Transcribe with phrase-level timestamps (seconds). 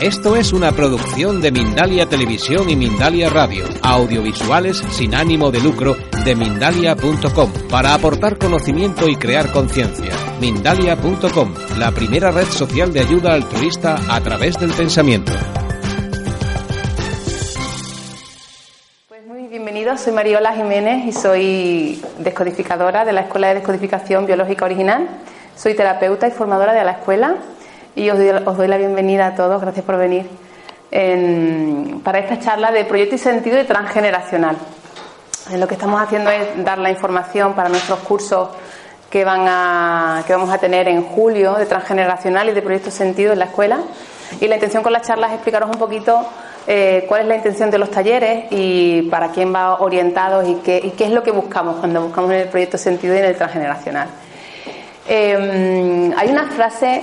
[0.00, 5.96] Esto es una producción de Mindalia Televisión y Mindalia Radio, audiovisuales sin ánimo de lucro
[6.22, 10.12] de mindalia.com, para aportar conocimiento y crear conciencia.
[10.38, 15.32] Mindalia.com, la primera red social de ayuda altruista a través del pensamiento.
[19.08, 24.66] Pues muy bienvenidos, soy Mariola Jiménez y soy descodificadora de la Escuela de Descodificación Biológica
[24.66, 25.08] Original.
[25.56, 27.36] Soy terapeuta y formadora de la escuela
[27.96, 30.28] y os doy, la bienvenida a todos, gracias por venir,
[32.04, 34.56] para esta charla de proyecto y sentido de transgeneracional.
[35.56, 38.50] lo que estamos haciendo es dar la información para nuestros cursos
[39.08, 43.32] que, van a, que vamos a tener en julio de transgeneracional y de proyecto sentido
[43.32, 43.78] en la escuela.
[44.40, 46.20] Y la intención con las charlas es explicaros un poquito
[46.66, 50.92] eh, cuál es la intención de los talleres y para quién va orientado y qué,
[50.98, 54.08] qué es lo que buscamos cuando buscamos en el proyecto sentido y en el transgeneracional.
[55.08, 57.02] Eh, hay una frase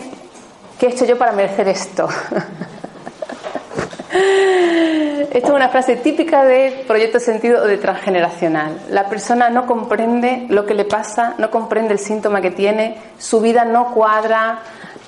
[0.83, 2.09] ¿Qué he hecho yo para merecer esto?
[4.11, 8.81] Esto es una frase típica de proyecto sentido o de transgeneracional.
[8.89, 13.39] La persona no comprende lo que le pasa, no comprende el síntoma que tiene, su
[13.39, 14.59] vida no cuadra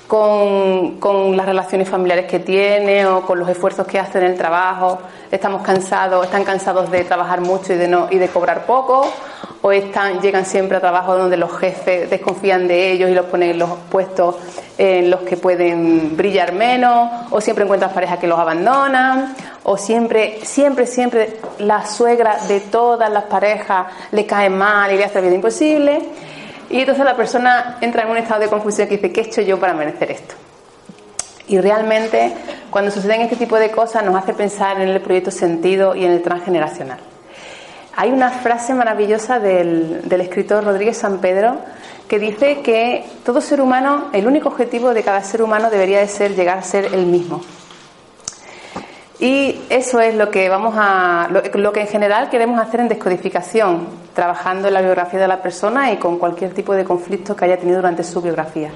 [0.06, 4.36] con, con, las relaciones familiares que tiene o con los esfuerzos que hace en el
[4.36, 4.98] trabajo.
[5.30, 9.06] Estamos cansados, están cansados de trabajar mucho y de, no, y de cobrar poco,
[9.62, 13.50] o están, llegan siempre a trabajo donde los jefes desconfían de ellos y los ponen
[13.50, 14.36] en los puestos
[14.78, 19.34] en los que pueden brillar menos, o siempre encuentran parejas que los abandonan,
[19.64, 25.04] o siempre, siempre, siempre la suegra de todas las parejas le cae mal y le
[25.04, 26.02] hace la vida imposible.
[26.70, 29.40] Y entonces la persona entra en un estado de confusión que dice, ¿qué he hecho
[29.40, 30.34] yo para merecer esto?
[31.48, 32.32] Y realmente,
[32.70, 36.12] cuando suceden este tipo de cosas, nos hace pensar en el proyecto sentido y en
[36.12, 36.98] el transgeneracional.
[37.94, 41.60] Hay una frase maravillosa del, escritor Rodríguez San Pedro
[42.08, 46.08] que dice que todo ser humano, el único objetivo de cada ser humano debería de
[46.08, 47.40] ser llegar a ser el mismo.
[49.18, 53.88] Y eso es lo que vamos a, lo, que en general queremos hacer en descodificación,
[54.14, 57.56] trabajando en la biografía de la persona y con cualquier tipo de conflicto que haya
[57.56, 58.70] tenido durante su biografía.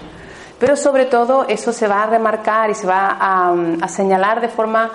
[0.59, 4.91] Pero sobre todo eso se va a remarcar y se va a, señalar de forma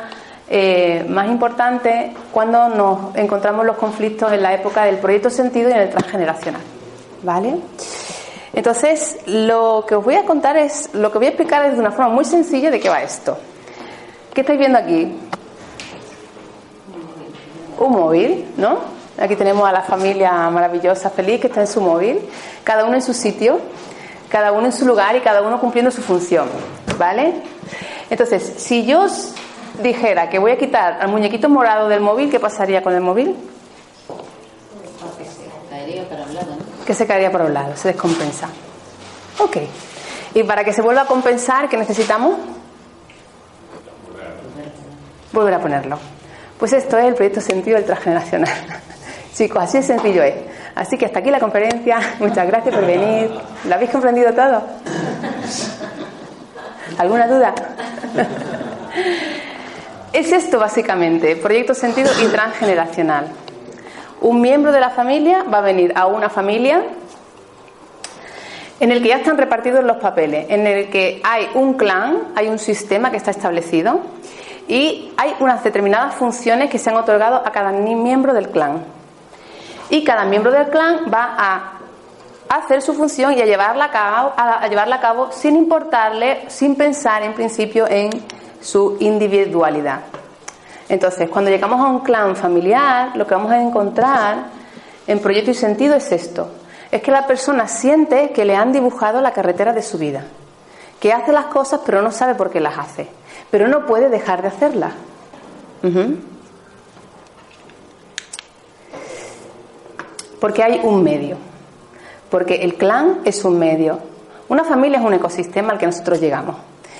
[0.50, 5.74] eh, más importante cuando nos encontramos los conflictos en la época del proyecto sentido y
[5.74, 6.62] en el transgeneracional.
[7.22, 7.58] ¿Vale?
[8.54, 11.80] Entonces, lo que os voy a contar es, lo que voy a explicar es de
[11.80, 13.38] una forma muy sencilla de qué va esto.
[14.36, 15.16] ¿Qué estáis viendo aquí?
[17.80, 18.80] Un móvil, ¿no?
[19.18, 22.20] Aquí tenemos a la familia maravillosa, feliz, que está en su móvil,
[22.66, 23.62] cada uno en su sitio,
[24.28, 26.50] cada uno en su lugar y cada uno cumpliendo su función,
[26.98, 27.34] ¿vale?
[28.10, 29.34] Entonces, si yo os
[29.82, 33.38] dijera que voy a quitar al muñequito morado del móvil, ¿qué pasaría con el móvil?
[36.86, 38.50] Que se caería por un lado, se descompensa.
[39.40, 39.58] Ok.
[40.34, 42.34] Y para que se vuelva a compensar, ¿qué necesitamos?
[45.36, 46.00] Volver a ponerlo.
[46.58, 48.50] Pues esto es el proyecto sentido del transgeneracional.
[49.36, 50.34] Chicos, así de sencillo es.
[50.74, 52.00] Así que hasta aquí la conferencia.
[52.20, 53.30] Muchas gracias por venir.
[53.66, 54.64] ¿Lo habéis comprendido todo?
[56.98, 57.54] ¿Alguna duda?
[60.14, 63.28] es esto básicamente, proyecto sentido y transgeneracional.
[64.22, 66.82] Un miembro de la familia va a venir a una familia
[68.80, 72.48] en el que ya están repartidos los papeles, en el que hay un clan, hay
[72.48, 74.02] un sistema que está establecido
[74.68, 78.84] y hay unas determinadas funciones que se han otorgado a cada miembro del clan.
[79.90, 81.72] Y cada miembro del clan va a
[82.50, 86.76] hacer su función y a llevarla a cabo, a llevarla a cabo sin importarle, sin
[86.76, 88.10] pensar en principio en
[88.60, 90.02] su individualidad.
[90.90, 94.38] Entonces, cuando llegamos a un clan familiar, lo que vamos a encontrar
[95.06, 96.52] en proyecto y sentido es esto.
[96.92, 100.24] Es que la persona siente que le han dibujado la carretera de su vida,
[101.00, 103.10] que hace las cosas pero no sabe por qué las hace
[103.52, 104.92] pero no puede dejar de hacerla.
[110.40, 111.38] Porque hay un medio.
[112.30, 114.00] Porque el clan es un medio.
[114.50, 116.56] Una familia es un ecosistema al que nosotros llegamos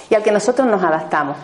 [0.10, 1.38] y al que nosotros nos adaptamos.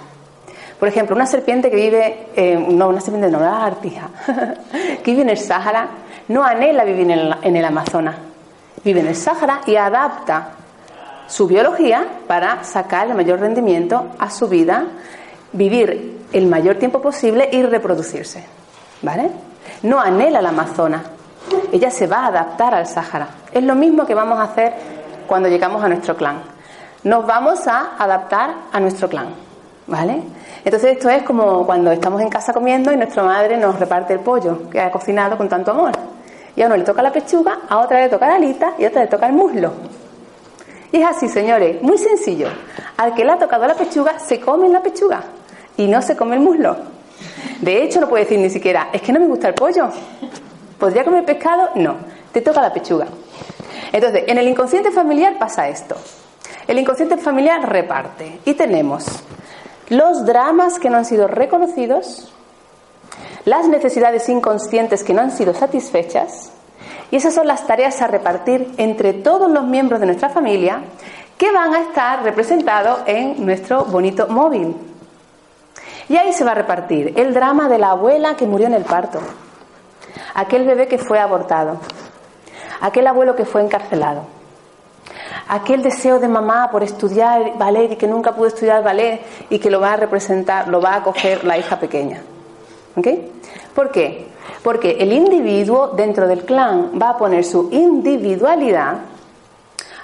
[0.79, 4.09] Por ejemplo, una serpiente que vive, no, una serpiente no, una artija,
[5.03, 5.87] que vive en el Sáhara,
[6.27, 8.15] no anhela vivir en el, en el Amazonas.
[8.83, 10.53] Vive en el Sáhara y adapta
[11.27, 14.85] su biología para sacar el mayor rendimiento a su vida
[15.53, 18.43] vivir el mayor tiempo posible y reproducirse.
[19.01, 19.31] ¿Vale?
[19.83, 21.03] No anhela la Amazona.
[21.71, 23.27] Ella se va a adaptar al Sáhara.
[23.51, 24.73] Es lo mismo que vamos a hacer
[25.27, 26.41] cuando llegamos a nuestro clan.
[27.03, 29.29] Nos vamos a adaptar a nuestro clan.
[29.87, 30.21] ¿Vale?
[30.63, 34.19] Entonces esto es como cuando estamos en casa comiendo y nuestra madre nos reparte el
[34.19, 35.91] pollo que ha cocinado con tanto amor.
[36.55, 38.89] Y a uno le toca la pechuga, a otra le toca la alita y a
[38.89, 39.71] otra le toca el muslo.
[40.91, 42.47] Y es así, señores, muy sencillo.
[42.97, 45.23] Al que le ha tocado la pechuga, se come la pechuga
[45.77, 46.75] y no se come el muslo.
[47.61, 49.89] De hecho, no puede decir ni siquiera, es que no me gusta el pollo.
[50.77, 51.69] ¿Podría comer pescado?
[51.75, 51.95] No,
[52.31, 53.07] te toca la pechuga.
[53.91, 55.95] Entonces, en el inconsciente familiar pasa esto.
[56.67, 59.05] El inconsciente familiar reparte y tenemos
[59.89, 62.31] los dramas que no han sido reconocidos,
[63.45, 66.51] las necesidades inconscientes que no han sido satisfechas,
[67.11, 70.81] y esas son las tareas a repartir entre todos los miembros de nuestra familia
[71.37, 74.75] que van a estar representados en nuestro bonito móvil.
[76.07, 78.83] Y ahí se va a repartir el drama de la abuela que murió en el
[78.83, 79.19] parto,
[80.33, 81.79] aquel bebé que fue abortado,
[82.79, 84.23] aquel abuelo que fue encarcelado,
[85.47, 89.69] aquel deseo de mamá por estudiar ballet y que nunca pudo estudiar ballet y que
[89.69, 92.21] lo va a representar, lo va a coger la hija pequeña.
[92.95, 93.07] ¿Ok?
[93.73, 94.30] ¿Por qué?
[94.63, 98.97] Porque el individuo dentro del clan va a poner su individualidad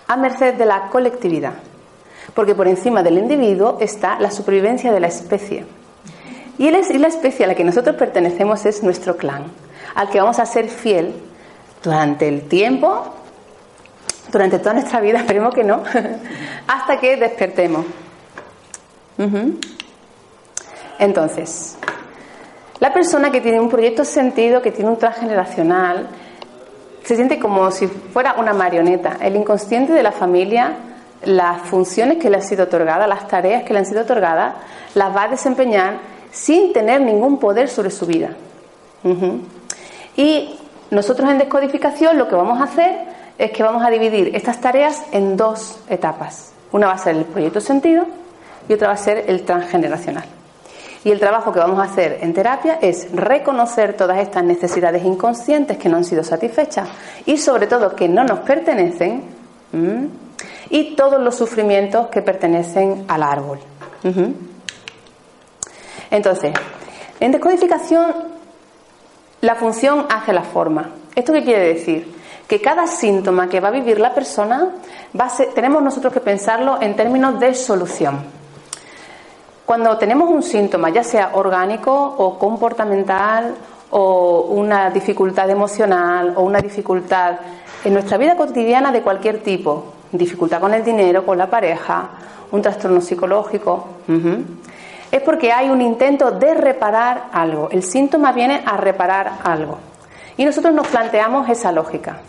[0.07, 1.53] a merced de la colectividad.
[2.33, 5.65] Porque por encima del individuo está la supervivencia de la especie.
[6.57, 9.43] Y la especie a la que nosotros pertenecemos es nuestro clan,
[9.93, 11.13] al que vamos a ser fiel
[11.83, 13.13] durante el tiempo,
[14.31, 15.83] durante toda nuestra vida, esperemos que no,
[16.67, 17.85] hasta que despertemos.
[20.99, 21.77] Entonces,
[22.79, 26.07] la persona que tiene un proyecto sentido, que tiene un transgeneracional,
[27.03, 29.17] se siente como si fuera una marioneta.
[29.21, 30.73] El inconsciente de la familia,
[31.23, 34.55] las funciones que le han sido otorgadas, las tareas que le han sido otorgadas,
[34.93, 35.99] las va a desempeñar
[36.31, 38.29] sin tener ningún poder sobre su vida.
[40.15, 40.55] Y
[40.91, 42.99] nosotros en descodificación lo que vamos a hacer
[43.37, 46.51] es que vamos a dividir estas tareas en dos etapas.
[46.71, 48.05] Una va a ser el proyecto sentido
[48.67, 50.25] y otra va a ser el transgeneracional.
[51.07, 55.77] Y el trabajo que vamos a hacer en terapia es reconocer todas estas necesidades inconscientes
[55.77, 56.89] que no han sido satisfechas
[57.25, 59.23] y sobre todo que no nos pertenecen
[60.69, 63.57] y todos los sufrimientos que pertenecen al árbol.
[66.11, 66.51] Entonces,
[67.21, 68.13] en descodificación,
[69.39, 70.89] la función hace la forma.
[71.15, 72.15] ¿Esto qué quiere decir?
[72.49, 74.71] Que cada síntoma que va a vivir la persona,
[75.55, 78.35] tenemos nosotros que pensarlo en términos de solución.
[79.67, 83.53] Cuando tenemos un síntoma, ya sea orgánico o comportamental,
[83.89, 87.33] o una dificultad emocional, o una dificultad
[87.83, 92.07] en nuestra vida cotidiana de cualquier tipo, dificultad con el dinero, con la pareja,
[92.49, 93.87] un trastorno psicológico,
[95.11, 97.67] es porque hay un intento de reparar algo.
[97.69, 99.79] El síntoma viene a reparar algo.
[100.37, 102.21] Y nosotros nos planteamos esa lógica.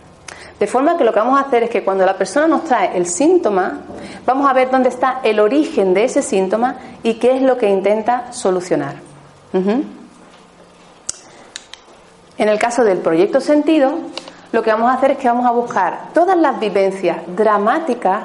[0.59, 2.97] De forma que lo que vamos a hacer es que cuando la persona nos trae
[2.97, 3.79] el síntoma,
[4.25, 7.69] vamos a ver dónde está el origen de ese síntoma y qué es lo que
[7.69, 8.95] intenta solucionar.
[9.53, 9.85] En
[12.49, 13.93] el caso del proyecto sentido,
[14.51, 18.23] lo que vamos a hacer es que vamos a buscar todas las vivencias dramáticas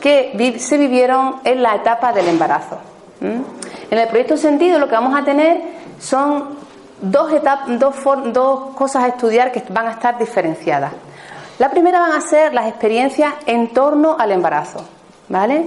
[0.00, 2.78] que se vivieron en la etapa del embarazo.
[3.20, 5.60] En el proyecto sentido lo que vamos a tener
[6.00, 6.56] son
[7.00, 7.30] dos,
[7.78, 7.94] dos,
[8.32, 10.92] dos cosas a estudiar que van a estar diferenciadas.
[11.58, 14.84] La primera van a ser las experiencias en torno al embarazo.
[15.28, 15.64] ¿Vale?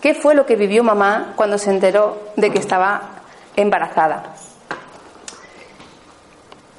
[0.00, 3.02] ¿Qué fue lo que vivió mamá cuando se enteró de que estaba
[3.56, 4.22] embarazada?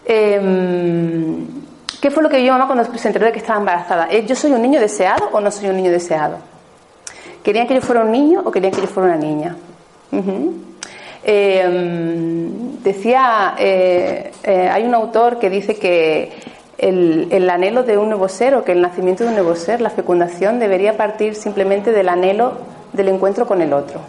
[0.05, 1.47] Em,
[2.01, 4.09] ¿Qué fue lo que vivió mamá cuando se enteró de que estaba embarazada?
[4.11, 6.37] ¿Yo soy un niño deseado o no soy un niño deseado?
[7.43, 9.55] ¿Querían que yo fuera un niño o querían que yo fuera una niña?
[11.23, 16.31] Em, decía, eh, eh, hay un autor que dice que
[16.77, 19.89] el, anhelo de un nuevo ser o que el nacimiento de un nuevo ser, la
[19.89, 22.53] fecundación, debería partir simplemente del anhelo
[22.93, 23.99] del encuentro con el otro.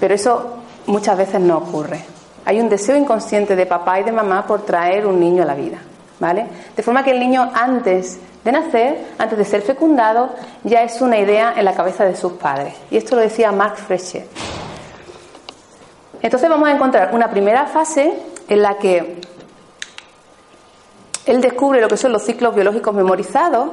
[0.00, 2.00] Pero eso muchas veces no ocurre.
[2.44, 5.54] Hay un deseo inconsciente de papá y de mamá por traer un niño a la
[5.54, 5.78] vida.
[6.18, 6.46] ¿Vale?
[6.74, 10.30] De forma que el niño antes de nacer, antes de ser fecundado,
[10.64, 12.74] ya es una idea en la cabeza de sus padres.
[12.90, 14.24] Y esto lo decía Mark Fresher.
[16.22, 18.14] Entonces vamos a encontrar una primera fase
[18.48, 19.20] en la que
[21.26, 23.68] él descubre lo que son los ciclos biológicos memorizados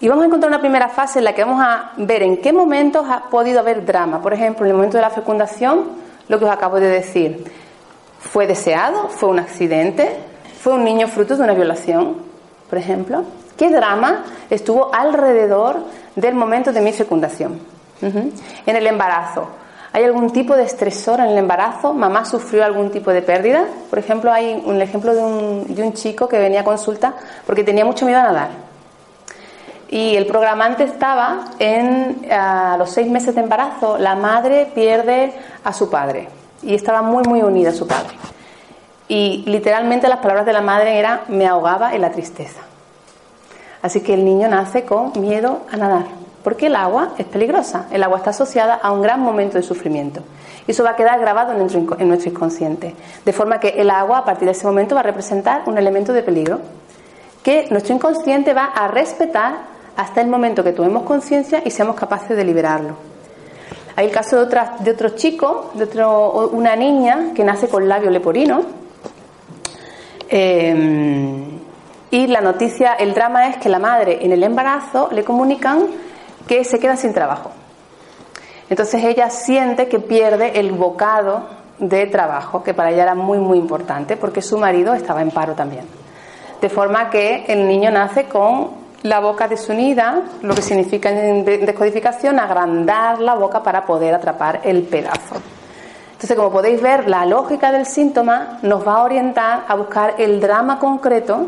[0.00, 2.52] y vamos a encontrar una primera fase en la que vamos a ver en qué
[2.52, 4.22] momentos ha podido haber drama.
[4.22, 5.84] Por ejemplo, en el momento de la fecundación,
[6.28, 7.44] lo que os acabo de decir,
[8.18, 9.08] ¿fue deseado?
[9.08, 10.16] ¿Fue un accidente?
[10.62, 12.16] ¿Fue un niño fruto de una violación?
[12.70, 13.24] Por ejemplo,
[13.58, 15.80] ¿qué drama estuvo alrededor
[16.16, 17.60] del momento de mi fecundación?
[18.00, 19.48] En el embarazo,
[19.92, 21.92] ¿Hay algún tipo de estresor en el embarazo?
[21.92, 23.64] ¿Mamá sufrió algún tipo de pérdida?
[23.88, 27.64] Por ejemplo, hay un ejemplo de un, de un chico que venía a consulta porque
[27.64, 28.48] tenía mucho miedo a nadar.
[29.88, 35.32] Y el programante estaba en a los seis meses de embarazo, la madre pierde
[35.64, 36.28] a su padre
[36.62, 38.14] y estaba muy, muy unida a su padre.
[39.08, 42.60] Y literalmente las palabras de la madre eran, me ahogaba en la tristeza.
[43.82, 46.04] Así que el niño nace con miedo a nadar,
[46.42, 50.22] porque el agua es peligrosa, el agua está asociada a un gran momento de sufrimiento.
[50.66, 52.94] Y eso va a quedar grabado en nuestro, en nuestro inconsciente.
[53.24, 56.12] De forma que el agua a partir de ese momento va a representar un elemento
[56.12, 56.60] de peligro
[57.42, 62.36] que nuestro inconsciente va a respetar hasta el momento que tomemos conciencia y seamos capaces
[62.36, 62.96] de liberarlo.
[63.96, 67.88] Hay el caso de, otra, de otro chico, de otro, una niña que nace con
[67.88, 68.62] labio leporino.
[70.28, 71.50] Eh,
[72.12, 75.86] y la noticia, el drama es que la madre en el embarazo le comunican
[76.46, 77.50] que se queda sin trabajo.
[78.68, 83.58] Entonces ella siente que pierde el bocado de trabajo, que para ella era muy, muy
[83.58, 85.84] importante, porque su marido estaba en paro también.
[86.60, 88.70] De forma que el niño nace con
[89.02, 94.82] la boca desunida, lo que significa en descodificación agrandar la boca para poder atrapar el
[94.82, 95.36] pedazo.
[96.12, 100.38] Entonces, como podéis ver, la lógica del síntoma nos va a orientar a buscar el
[100.38, 101.46] drama concreto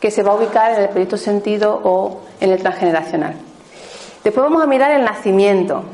[0.00, 3.36] que se va a ubicar en el proyecto sentido o en el transgeneracional.
[4.24, 5.84] Después vamos a mirar el nacimiento.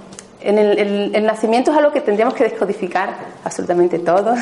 [0.41, 3.13] En el, nacimiento es algo que tendríamos que descodificar
[3.45, 4.39] absolutamente todos,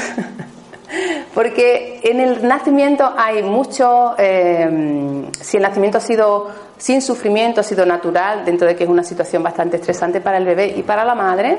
[1.35, 7.65] porque en el nacimiento hay mucho, eh, si el nacimiento ha sido sin sufrimiento, ha
[7.65, 11.05] sido natural, dentro de que es una situación bastante estresante para el bebé y para
[11.05, 11.59] la madre,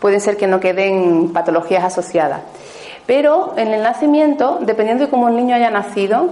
[0.00, 2.40] pueden ser que no queden patologías asociadas.
[3.06, 6.30] Pero en el nacimiento, dependiendo de cómo el niño haya nacido,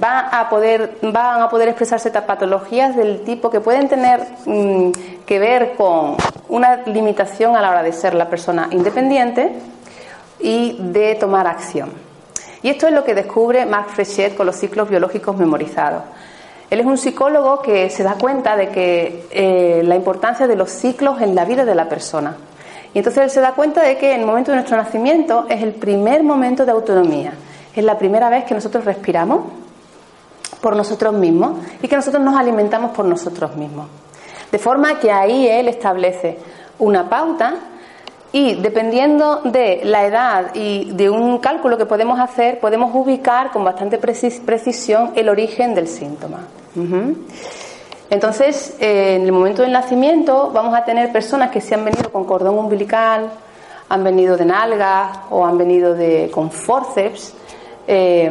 [0.00, 4.90] va a poder, van a poder expresarse patologías del tipo que pueden tener mm,
[5.26, 6.16] que ver con
[6.48, 9.52] una limitación a la hora de ser la persona independiente
[10.40, 11.92] y de tomar acción.
[12.62, 16.02] Y esto es lo que descubre Marc Frechet con los ciclos biológicos memorizados.
[16.70, 20.70] Él es un psicólogo que se da cuenta de que eh, la importancia de los
[20.70, 22.36] ciclos en la vida de la persona.
[22.94, 25.74] Y entonces él se da cuenta de que el momento de nuestro nacimiento es el
[25.74, 27.34] primer momento de autonomía.
[27.74, 29.61] Es la primera vez que nosotros respiramos
[30.62, 33.88] por nosotros mismos y que nosotros nos alimentamos por nosotros mismos.
[34.50, 36.38] De forma que ahí él establece
[36.78, 37.54] una pauta
[38.32, 43.62] y dependiendo de la edad y de un cálculo que podemos hacer, podemos ubicar con
[43.64, 46.46] bastante precisión el origen del síntoma.
[48.08, 52.10] Entonces, eh, en el momento del nacimiento vamos a tener personas que se han venido
[52.10, 53.30] con cordón umbilical,
[53.88, 57.34] han venido de nalgas o han venido de, con forceps.
[57.86, 58.28] Eh,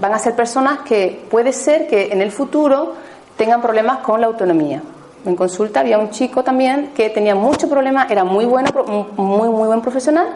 [0.00, 2.94] van a ser personas que puede ser que en el futuro
[3.36, 4.82] tengan problemas con la autonomía.
[5.24, 8.70] En consulta había un chico también que tenía muchos problemas, era muy bueno,
[9.16, 10.28] muy muy buen profesional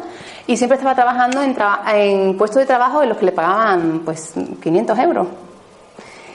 [0.47, 1.55] y siempre estaba trabajando en,
[1.95, 4.33] en puestos de trabajo en los que le pagaban pues
[4.63, 5.27] 500 euros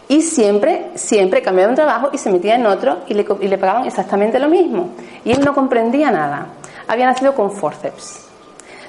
[0.07, 3.57] y siempre, siempre cambiaba un trabajo y se metía en otro y le, y le
[3.57, 4.89] pagaban exactamente lo mismo.
[5.25, 6.47] Y él no comprendía nada.
[6.87, 8.27] Había nacido con forceps.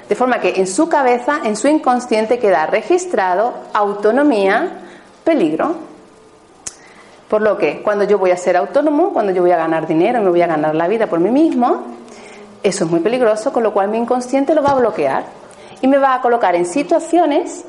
[0.07, 4.81] De forma que en su cabeza, en su inconsciente, queda registrado autonomía,
[5.23, 5.75] peligro.
[7.27, 10.21] Por lo que cuando yo voy a ser autónomo, cuando yo voy a ganar dinero,
[10.21, 11.83] me voy a ganar la vida por mí mismo,
[12.61, 15.23] eso es muy peligroso, con lo cual mi inconsciente lo va a bloquear
[15.81, 17.65] y me va a colocar en situaciones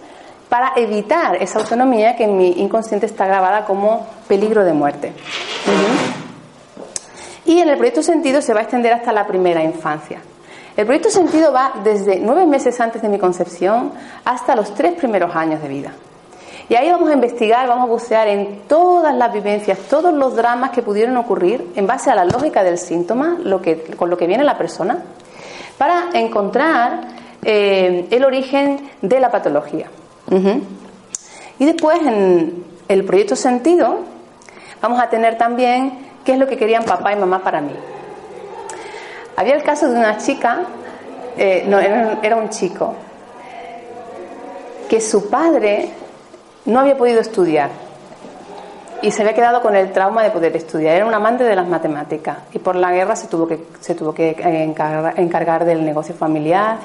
[0.48, 5.12] para evitar esa autonomía que en mi inconsciente está grabada como peligro de muerte.
[7.44, 10.20] Y en el proyecto sentido se va a extender hasta la primera infancia.
[10.76, 13.92] El proyecto sentido va desde nueve meses antes de mi concepción
[14.24, 15.92] hasta los tres primeros años de vida.
[16.68, 20.72] Y ahí vamos a investigar, vamos a bucear en todas las vivencias, todos los dramas
[20.72, 23.38] que pudieron ocurrir en base a la lógica del síntoma,
[23.96, 24.98] con lo que viene la persona,
[25.78, 27.08] para encontrar
[27.42, 29.86] eh, el origen de la patología.
[31.58, 34.00] Y después en el proyecto sentido
[34.82, 37.72] vamos a tener también qué es lo que querían papá y mamá para mí.
[39.36, 40.60] Había el caso de una chica,
[41.36, 42.94] eh, no, era un chico,
[44.88, 45.90] que su padre
[46.64, 47.70] no había podido estudiar
[49.02, 50.96] y se había quedado con el trauma de poder estudiar.
[50.96, 54.12] Era un amante de las matemáticas y por la guerra se tuvo que, se tuvo
[54.12, 56.78] que encargar, encargar del negocio familiar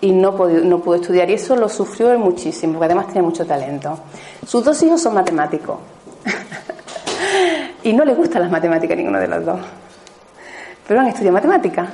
[0.00, 3.46] y no pudo, no pudo estudiar y eso lo sufrió muchísimo, porque además tiene mucho
[3.46, 3.98] talento.
[4.46, 5.78] Sus dos hijos son matemáticos
[7.84, 9.60] y no les gustan las matemáticas a ninguno de los dos,
[10.92, 11.88] pero han estudiado matemáticas.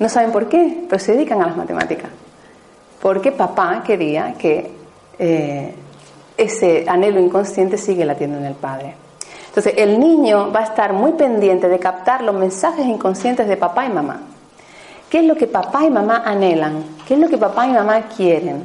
[0.00, 2.10] No saben por qué, pero se dedican a las matemáticas.
[3.00, 4.68] Porque papá quería que
[5.16, 5.72] eh,
[6.36, 8.96] ese anhelo inconsciente sigue latiendo en el padre.
[9.46, 13.86] Entonces, el niño va a estar muy pendiente de captar los mensajes inconscientes de papá
[13.86, 14.22] y mamá
[15.08, 16.82] ¿Qué es lo que papá y mamá anhelan?
[17.06, 18.64] ¿Qué es lo que papá y mamá quieren?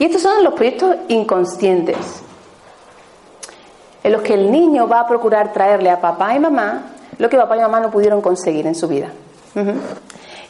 [0.00, 1.96] Y estos son los proyectos inconscientes,
[4.02, 6.86] en los que el niño va a procurar traerle a papá y mamá
[7.22, 9.06] lo que papá y mamá no pudieron conseguir en su vida.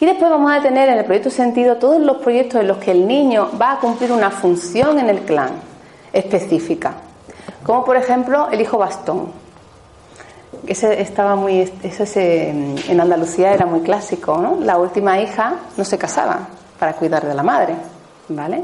[0.01, 2.91] Y después vamos a tener en el proyecto sentido todos los proyectos en los que
[2.93, 5.51] el niño va a cumplir una función en el clan
[6.13, 6.95] específica,
[7.63, 9.29] como por ejemplo el hijo bastón.
[10.67, 14.59] Ese estaba muy, ese se- en Andalucía era muy clásico, ¿no?
[14.61, 16.49] La última hija no se casaba
[16.79, 17.75] para cuidar de la madre,
[18.29, 18.63] ¿vale?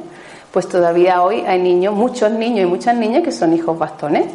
[0.52, 4.26] Pues todavía hoy hay niños, muchos niños y muchas niñas que son hijos bastones.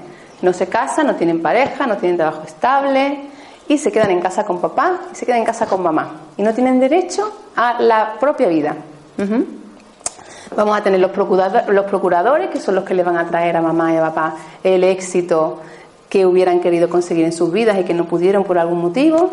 [0.42, 3.33] No se casan, no tienen pareja, no tienen trabajo estable
[3.68, 6.22] y se quedan en casa con papá y se quedan en casa con mamá.
[6.38, 8.76] Y no tienen derecho a la propia vida.
[10.56, 11.12] Vamos a tener los
[11.68, 14.36] los procuradores, que son los que le van a traer a mamá y a papá
[14.64, 15.62] el éxito
[16.10, 19.32] que hubieran querido conseguir en sus vidas y que no pudieron por algún motivo.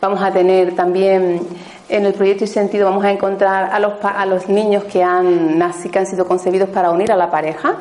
[0.00, 1.40] Vamos a tener también
[1.88, 5.58] en el proyecto y sentido, vamos a encontrar a los, a los niños que han,
[5.58, 7.76] nacido, que han sido concebidos para unir a la pareja.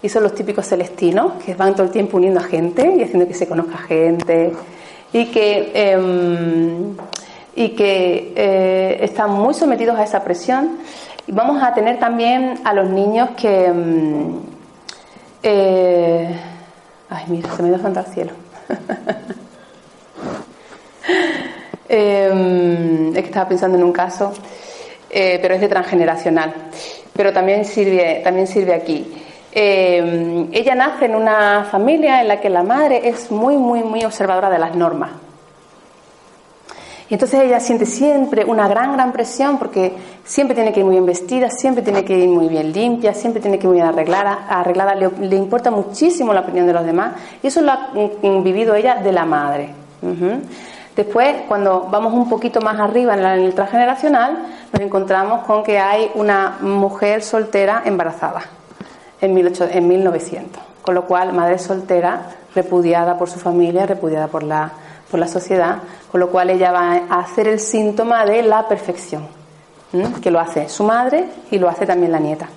[0.00, 3.26] Y son los típicos celestinos, que van todo el tiempo uniendo a gente y haciendo
[3.26, 4.52] que se conozca gente.
[5.12, 6.96] Y que, em,
[7.54, 10.78] y que eh, están muy sometidos a esa presión.
[11.26, 13.66] Y vamos a tener también a los niños que...
[13.66, 14.40] em,
[15.42, 16.28] eh,
[17.10, 18.32] ay, mira, se me dio santo al cielo.
[21.90, 24.34] Eh, es que estaba pensando en un caso,
[25.08, 26.52] eh, pero es de transgeneracional.
[27.14, 29.10] Pero también sirve, también sirve aquí.
[29.52, 34.04] Eh, ella nace en una familia en la que la madre es muy, muy, muy
[34.04, 35.10] observadora de las normas.
[37.10, 40.96] Y entonces ella siente siempre una gran, gran presión porque siempre tiene que ir muy
[40.96, 43.86] bien vestida, siempre tiene que ir muy bien limpia, siempre tiene que ir muy bien
[43.86, 44.94] arreglada.
[44.94, 47.88] Le, importa muchísimo la opinión de los demás y eso lo ha
[48.42, 49.70] vivido ella de la madre.
[50.94, 55.78] Después, cuando vamos un poquito más arriba en, en el transgeneracional, nos encontramos con que
[55.78, 58.57] hay una mujer soltera embarazada
[59.20, 60.62] en, 18 en 1900.
[60.82, 64.72] Con lo cual, madre soltera, repudiada por su familia, repudiada por la,
[65.10, 65.78] por la sociedad,
[66.10, 69.26] con lo cual ella va a hacer el síntoma de la perfección,
[70.22, 72.48] que lo hace su madre y lo hace también la nieta.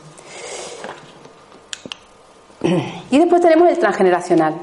[3.10, 4.54] Y después tenemos el transgeneracional.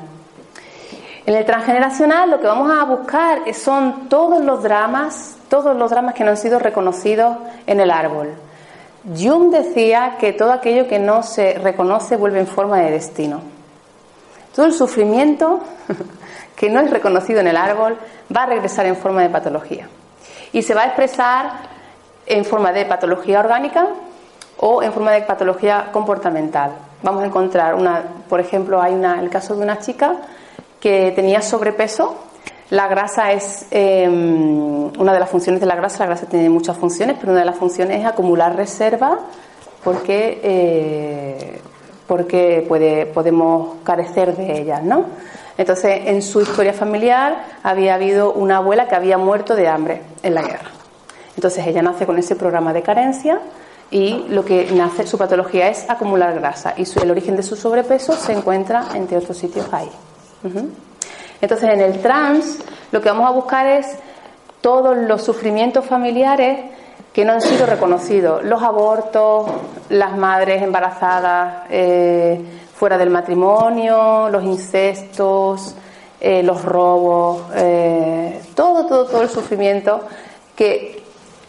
[1.26, 6.14] En el transgeneracional lo que vamos a buscar son todos los dramas, todos los dramas
[6.14, 8.30] que no han sido reconocidos en el árbol.
[9.16, 13.40] Jung decía que todo aquello que no se reconoce vuelve en forma de destino.
[14.54, 15.60] Todo el sufrimiento
[16.56, 17.96] que no es reconocido en el árbol
[18.34, 19.88] va a regresar en forma de patología.
[20.52, 21.52] Y se va a expresar
[22.26, 23.88] en forma de patología orgánica
[24.58, 26.72] o en forma de patología comportamental.
[27.02, 30.16] Vamos a encontrar una, por ejemplo, hay una, el caso de una chica
[30.80, 32.16] que tenía sobrepeso.
[32.70, 36.00] La grasa es eh, una de las funciones de la grasa.
[36.00, 39.20] La grasa tiene muchas funciones, pero una de las funciones es acumular reserva
[39.82, 41.60] porque, eh,
[42.06, 42.66] porque
[43.14, 45.06] podemos carecer de ellas, ¿no?
[45.56, 50.34] Entonces, en su historia familiar había habido una abuela que había muerto de hambre en
[50.34, 50.70] la guerra.
[51.36, 53.40] Entonces, ella nace con ese programa de carencia
[53.90, 58.12] y lo que nace, su patología es acumular grasa y el origen de su sobrepeso
[58.12, 59.90] se encuentra entre otros sitios ahí.
[61.40, 62.58] Entonces, en el trans,
[62.90, 63.98] lo que vamos a buscar es
[64.60, 66.58] todos los sufrimientos familiares
[67.12, 69.50] que no han sido reconocidos, los abortos,
[69.88, 72.40] las madres embarazadas eh,
[72.74, 75.74] fuera del matrimonio, los incestos,
[76.20, 80.00] eh, los robos, eh, todo, todo, todo el sufrimiento
[80.54, 81.02] que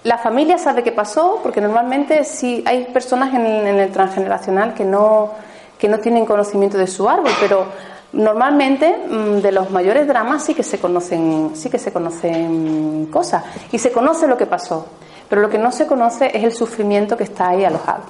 [0.04, 4.86] la familia sabe que pasó, porque normalmente sí hay personas en, en el transgeneracional que
[4.86, 5.32] no,
[5.78, 7.65] que no tienen conocimiento de su árbol, pero
[8.13, 13.43] normalmente mm, de los mayores dramas sí que se conocen, sí que se conocen cosas
[13.72, 14.88] y se conoce lo que pasó,
[15.30, 18.04] pero lo que no se conoce es el sufrimiento que está ahí alojado.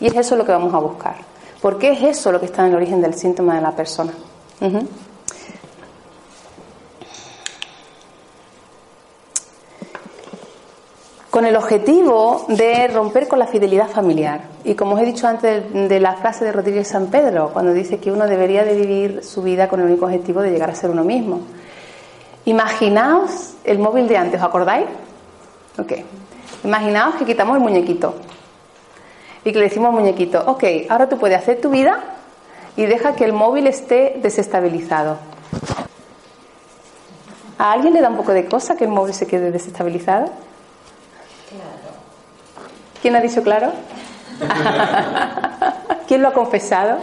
[0.00, 1.16] Y es eso lo que vamos a buscar.
[1.60, 4.12] Porque es eso lo que está en el origen del síntoma de la persona.
[11.30, 14.42] Con el objetivo de romper con la fidelidad familiar.
[14.64, 17.98] Y como os he dicho antes de la frase de Rodríguez San Pedro, cuando dice
[17.98, 20.90] que uno debería de vivir su vida con el único objetivo de llegar a ser
[20.90, 21.40] uno mismo.
[22.46, 24.86] Imaginaos el móvil de antes, ¿os acordáis?
[25.78, 25.92] Ok.
[26.64, 28.14] Imaginaos que quitamos el muñequito
[29.44, 32.00] y que le decimos al muñequito, ok, ahora tú puedes hacer tu vida
[32.76, 35.16] y deja que el móvil esté desestabilizado.
[37.56, 40.30] ¿A alguien le da un poco de cosa que el móvil se quede desestabilizado?
[43.00, 43.72] ¿Quién ha dicho claro?
[46.06, 46.98] ¿Quién lo ha confesado?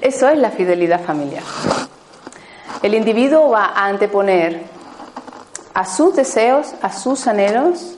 [0.00, 1.42] Eso es la fidelidad familiar.
[2.82, 4.62] El individuo va a anteponer
[5.72, 7.96] a sus deseos, a sus anhelos,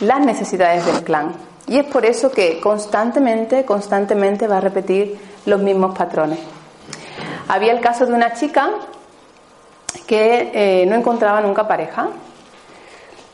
[0.00, 1.32] las necesidades del clan.
[1.66, 6.38] Y es por eso que constantemente, constantemente va a repetir los mismos patrones.
[7.48, 8.70] Había el caso de una chica
[10.06, 12.08] que eh, no encontraba nunca pareja.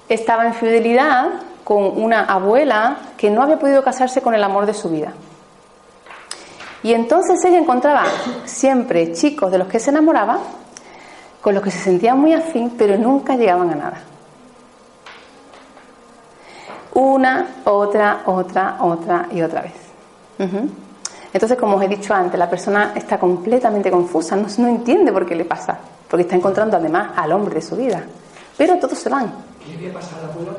[0.09, 1.31] Estaba en fidelidad
[1.65, 5.13] con una abuela que no había podido casarse con el amor de su vida.
[6.83, 8.05] Y entonces ella encontraba
[8.45, 10.39] siempre chicos de los que se enamoraba,
[11.41, 14.01] con los que se sentía muy afín, pero nunca llegaban a nada.
[16.93, 19.73] Una, otra, otra, otra y otra vez.
[21.33, 25.27] Entonces, como os he dicho antes, la persona está completamente confusa, no, no entiende por
[25.27, 28.05] qué le pasa, porque está encontrando además al hombre de su vida.
[28.57, 29.33] Pero todos se van.
[29.65, 30.53] ¿Qué pasa a la abuela?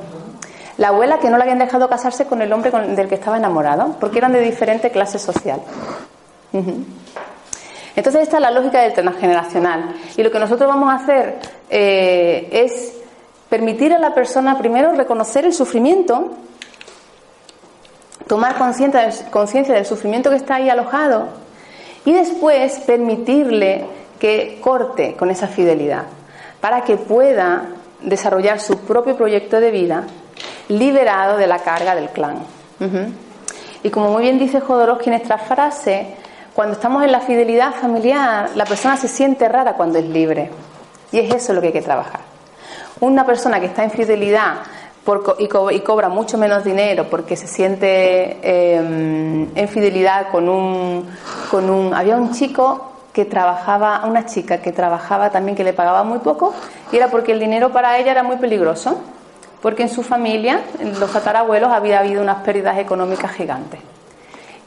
[0.77, 3.95] La abuela que no le habían dejado casarse con el hombre del que estaba enamorado,
[3.99, 5.61] porque eran de diferente clase social.
[7.95, 9.95] Entonces esta es la lógica del transgeneracional.
[10.17, 11.39] Y lo que nosotros vamos a hacer
[11.69, 12.93] eh, es
[13.49, 16.31] permitir a la persona primero reconocer el sufrimiento,
[18.27, 21.27] tomar conciencia del sufrimiento que está ahí alojado
[22.03, 23.85] y después permitirle
[24.19, 26.03] que corte con esa fidelidad
[26.59, 30.03] para que pueda desarrollar su propio proyecto de vida
[30.69, 32.39] liberado de la carga del clan.
[33.83, 36.15] Y como muy bien dice Jodorowsky en esta frase,
[36.53, 40.49] cuando estamos en la fidelidad familiar, la persona se siente rara cuando es libre.
[41.11, 42.21] Y es eso lo que hay que trabajar.
[42.99, 44.57] Una persona que está en fidelidad
[45.37, 45.47] y,
[45.81, 51.05] cobra mucho menos dinero porque se siente em, en fidelidad con un,
[51.51, 51.93] con un...
[51.93, 56.53] Había un chico que trabajaba, una chica que trabajaba también que le pagaba muy poco
[56.91, 58.99] y era porque el dinero para ella era muy peligroso
[59.61, 63.79] porque en su familia, en los tatarabuelos, había habido unas pérdidas económicas gigantes.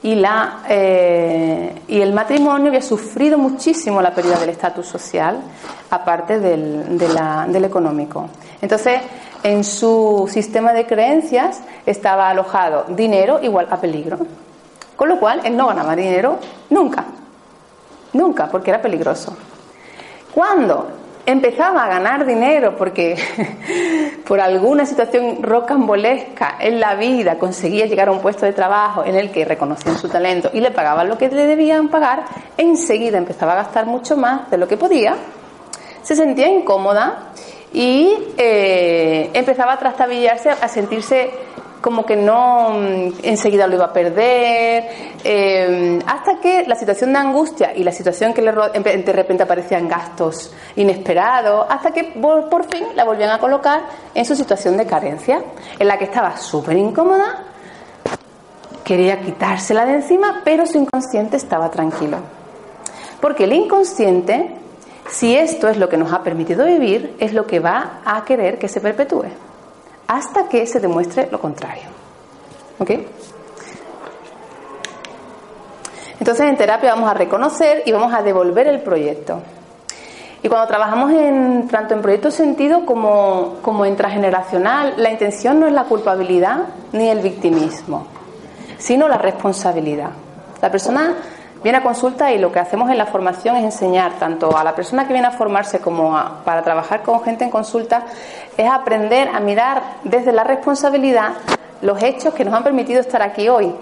[0.02, 5.40] Y, la, eh, y el matrimonio había sufrido muchísimo la pérdida del estatus social,
[5.90, 8.30] aparte del, del económico.
[8.62, 9.02] Entonces,
[9.42, 14.18] en su sistema de creencias estaba alojado dinero igual a peligro.
[14.96, 16.38] Con lo cual, él no ganaba dinero
[16.70, 17.04] nunca.
[18.12, 19.36] Nunca, porque era peligroso.
[20.34, 20.88] Cuando
[21.28, 23.14] empezaba a ganar dinero porque
[24.26, 29.14] por alguna situación rocambolesca en la vida conseguía llegar a un puesto de trabajo en
[29.14, 32.24] el que reconocían su talento y le pagaban lo que le debían pagar,
[32.56, 35.16] enseguida empezaba a gastar mucho más de lo que podía,
[36.02, 37.32] se sentía incómoda
[37.74, 41.30] y eh, empezaba a trastabillarse, a sentirse
[41.80, 44.88] como que no mm, enseguida lo iba a perder,
[45.24, 49.88] eh, hasta que la situación de angustia y la situación que le de repente aparecían
[49.88, 53.82] gastos inesperados, hasta que por, fin la volvían a colocar
[54.14, 55.42] en su situación de carencia,
[55.78, 57.44] en la que estaba súper incómoda,
[58.84, 62.18] quería quitársela de encima, pero su inconsciente estaba tranquilo.
[63.20, 64.54] Porque el inconsciente,
[65.10, 68.58] si esto es lo que nos ha permitido vivir, es lo que va a querer
[68.58, 69.26] que se perpetúe
[70.08, 71.84] hasta que se demuestre lo contrario.
[72.78, 72.90] ¿Ok?
[76.18, 79.40] Entonces en terapia vamos a reconocer y vamos a devolver el proyecto.
[80.42, 85.66] Y cuando trabajamos en, tanto en proyecto sentido como, como en transgeneracional, la intención no
[85.66, 88.06] es la culpabilidad ni el victimismo,
[88.78, 90.10] sino la responsabilidad.
[90.62, 91.14] La persona
[91.62, 94.74] viene a consulta y lo que hacemos en la formación es enseñar tanto a la
[94.74, 98.04] persona que viene a formarse como para trabajar con gente en consulta,
[98.56, 101.32] es aprender a mirar desde la responsabilidad
[101.82, 103.74] los hechos que nos han permitido estar aquí hoy.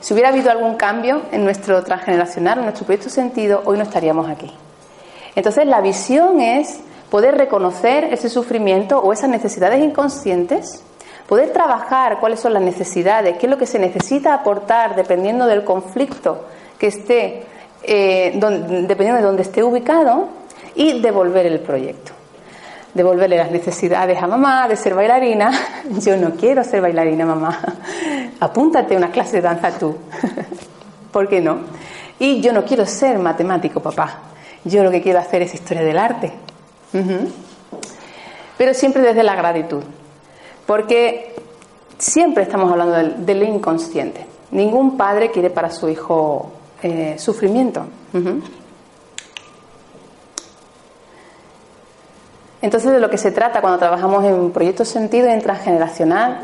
[0.00, 4.28] Si hubiera habido algún cambio en nuestro transgeneracional, en nuestro proyecto sentido, hoy no estaríamos
[4.28, 4.52] aquí.
[5.34, 10.82] Entonces la visión es poder reconocer ese sufrimiento o esas necesidades inconscientes,
[11.26, 15.64] poder trabajar cuáles son las necesidades, qué es lo que se necesita aportar dependiendo del
[15.64, 16.44] conflicto
[16.78, 17.42] que esté,
[17.82, 20.28] eh, dependiendo de dónde esté ubicado,
[20.74, 22.12] y devolver el proyecto.
[22.94, 25.50] Devolverle las necesidades a mamá de ser bailarina.
[26.00, 27.58] Yo no quiero ser bailarina, mamá.
[28.40, 29.96] Apúntate a una clase de danza tú.
[31.12, 31.58] ¿Por qué no?
[32.20, 34.18] Y yo no quiero ser matemático, papá.
[34.64, 36.32] Yo lo que quiero hacer es historia del arte.
[38.58, 39.82] Pero siempre desde la gratitud.
[40.66, 41.34] Porque
[41.96, 44.26] siempre estamos hablando del inconsciente.
[44.50, 47.86] Ningún padre quiere para su hijo eh, sufrimiento.
[52.60, 56.40] Entonces, de lo que se trata cuando trabajamos en proyectos sentido en transgeneracional,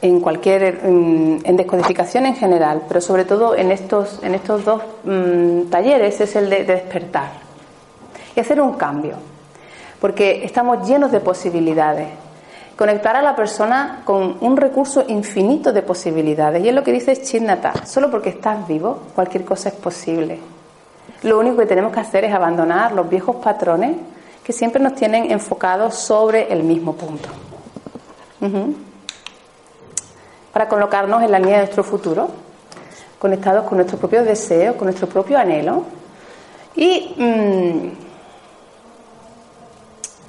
[0.00, 5.70] en cualquier, en, descodificación en general, pero sobre todo en estos, en estos dos mm,
[5.70, 7.30] talleres, es el de despertar
[8.36, 9.16] y hacer un cambio,
[10.00, 12.08] porque estamos llenos de posibilidades
[12.78, 16.62] conectar a la persona con un recurso infinito de posibilidades.
[16.62, 20.38] Y es lo que dice Chinnata, solo porque estás vivo, cualquier cosa es posible.
[21.24, 23.96] Lo único que tenemos que hacer es abandonar los viejos patrones
[24.44, 27.28] que siempre nos tienen enfocados sobre el mismo punto.
[30.52, 32.28] Para colocarnos en la línea de nuestro futuro,
[33.18, 35.82] conectados con nuestros propios deseos, con nuestro propio anhelo.
[36.76, 37.90] Y mm,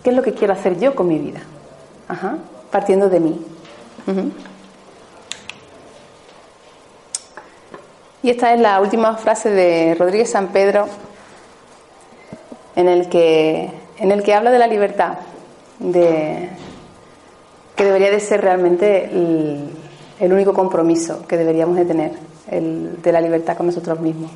[0.04, 1.42] qué es lo que quiero hacer yo con mi vida,
[2.72, 3.46] partiendo de mí.
[8.22, 10.88] Y esta es la última frase de Rodríguez San Pedro
[12.76, 15.20] en el que, en el que habla de la libertad,
[15.80, 16.50] de,
[17.76, 22.12] que debería de ser realmente el, único compromiso que deberíamos de tener,
[22.52, 24.32] el de la libertad con nosotros mismos.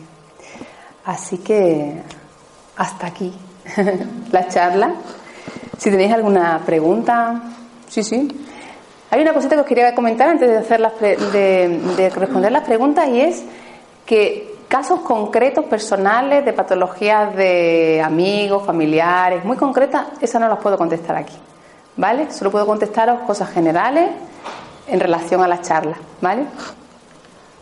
[1.04, 2.02] Así que
[2.78, 3.34] hasta aquí
[4.32, 4.94] la charla.
[5.78, 7.42] Si tenéis alguna pregunta,
[7.94, 8.28] sí, sí.
[9.12, 12.64] Hay una cosita que os quería comentar antes de, hacer las de, de responder las
[12.64, 13.44] preguntas y es
[14.06, 20.80] que casos concretos, personales, de patologías de amigos, familiares, muy concretas, esas no las puedo
[20.80, 21.36] contestar aquí.
[21.96, 22.32] ¿Vale?
[22.32, 24.10] Solo puedo contestaros cosas generales
[24.88, 25.96] en relación a la charla.
[26.22, 26.46] ¿Vale?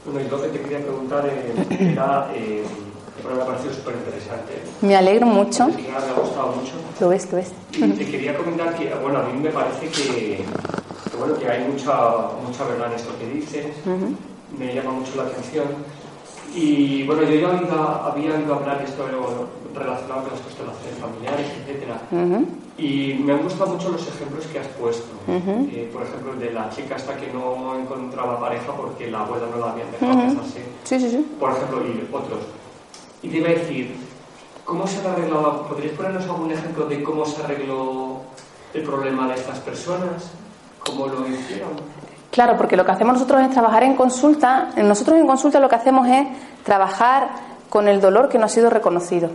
[0.05, 2.63] Bueno, entonces te quería preguntar, eh, era, eh,
[3.29, 4.61] me ha parecido súper interesante.
[4.81, 5.67] Me alegro mucho.
[5.67, 6.73] Me ha gustado mucho.
[6.99, 7.51] Lo ves, lo ves.
[7.73, 10.43] Y te quería comentar que, bueno, a mí me parece que,
[11.17, 11.93] bueno, que hay mucha,
[12.45, 13.67] mucha verdad en esto que dices.
[14.57, 15.65] Me llama mucho la atención
[16.53, 17.47] y bueno, yo ya
[18.05, 19.05] había, oído hablar de esto
[19.73, 22.45] relacionado con las constelaciones familiares, etc.
[22.77, 25.07] Y me han gustado mucho los ejemplos que has puesto.
[25.27, 29.47] Eh, por ejemplo, el de la chica hasta que no encontraba pareja porque la abuela
[29.53, 30.65] no la había dejado casarse.
[30.83, 31.25] Sí, sí, sí.
[31.39, 32.39] Por ejemplo, y otros.
[33.23, 33.95] Y te iba a decir,
[34.65, 35.67] ¿cómo se ha arreglado?
[35.67, 38.21] ¿Podrías ponernos algún ejemplo de cómo se arregló
[38.73, 40.31] el problema de estas personas?
[40.79, 41.69] ¿Cómo lo hicieron?
[42.31, 44.69] Claro, porque lo que hacemos nosotros es trabajar en consulta.
[44.77, 46.27] Nosotros en consulta lo que hacemos es
[46.63, 47.29] trabajar
[47.69, 49.29] con el dolor que no ha sido reconocido.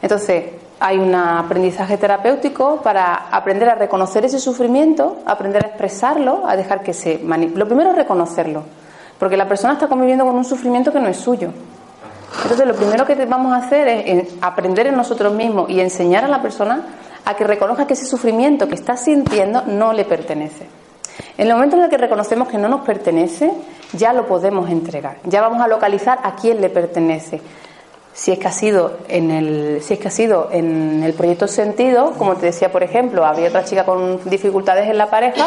[0.00, 0.44] Entonces,
[0.80, 6.82] hay un aprendizaje terapéutico para aprender a reconocer ese sufrimiento, aprender a expresarlo, a dejar
[6.82, 8.62] que se Lo primero es reconocerlo,
[9.18, 11.50] porque la persona está conviviendo con un sufrimiento que no es suyo.
[12.42, 16.28] Entonces, lo primero que vamos a hacer es aprender en nosotros mismos y enseñar a
[16.28, 16.82] la persona
[17.24, 20.66] a que reconozca que ese sufrimiento que está sintiendo no le pertenece.
[21.36, 23.52] En el momento en el que reconocemos que no nos pertenece,
[23.92, 25.18] ya lo podemos entregar.
[25.24, 27.40] Ya vamos a localizar a quién le pertenece.
[28.12, 31.46] Si es que ha sido en el, si es que ha sido en el proyecto
[31.46, 35.46] sentido, como te decía, por ejemplo, había otra chica con dificultades en la pareja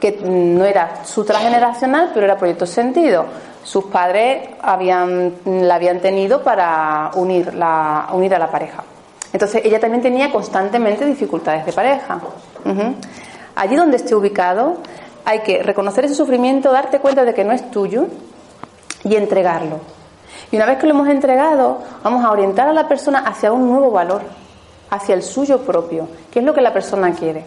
[0.00, 3.26] que no era su transgeneracional, pero era proyecto sentido.
[3.62, 8.84] Sus padres habían, la habían tenido para unir, la, unir a la pareja.
[9.32, 12.20] Entonces ella también tenía constantemente dificultades de pareja.
[13.54, 14.78] Allí donde esté ubicado,
[15.24, 18.06] hay que reconocer ese sufrimiento, darte cuenta de que no es tuyo
[19.04, 19.80] y entregarlo.
[20.50, 23.68] Y una vez que lo hemos entregado, vamos a orientar a la persona hacia un
[23.68, 24.22] nuevo valor,
[24.90, 27.44] hacia el suyo propio, que es lo que la persona quiere.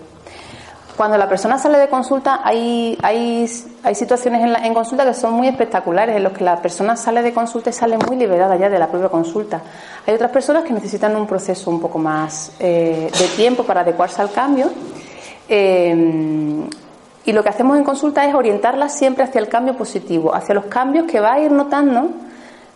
[0.95, 3.49] Cuando la persona sale de consulta, hay, hay,
[3.84, 7.23] hay situaciones en, en, consulta que son muy espectaculares, en los que la persona sale
[7.23, 9.62] de consulta y sale muy liberada ya de la propia consulta.
[10.06, 14.21] Hay otras personas que necesitan un proceso un poco más eh, de tiempo para adecuarse
[14.21, 14.69] al cambio.
[15.49, 16.63] Eh,
[17.25, 20.65] y lo que hacemos en consulta es orientarla siempre hacia el cambio positivo, hacia los
[20.65, 22.10] cambios que va a ir notando,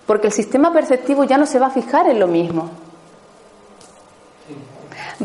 [0.06, 2.70] porque el sistema perceptivo ya no se va a fijar en lo mismo.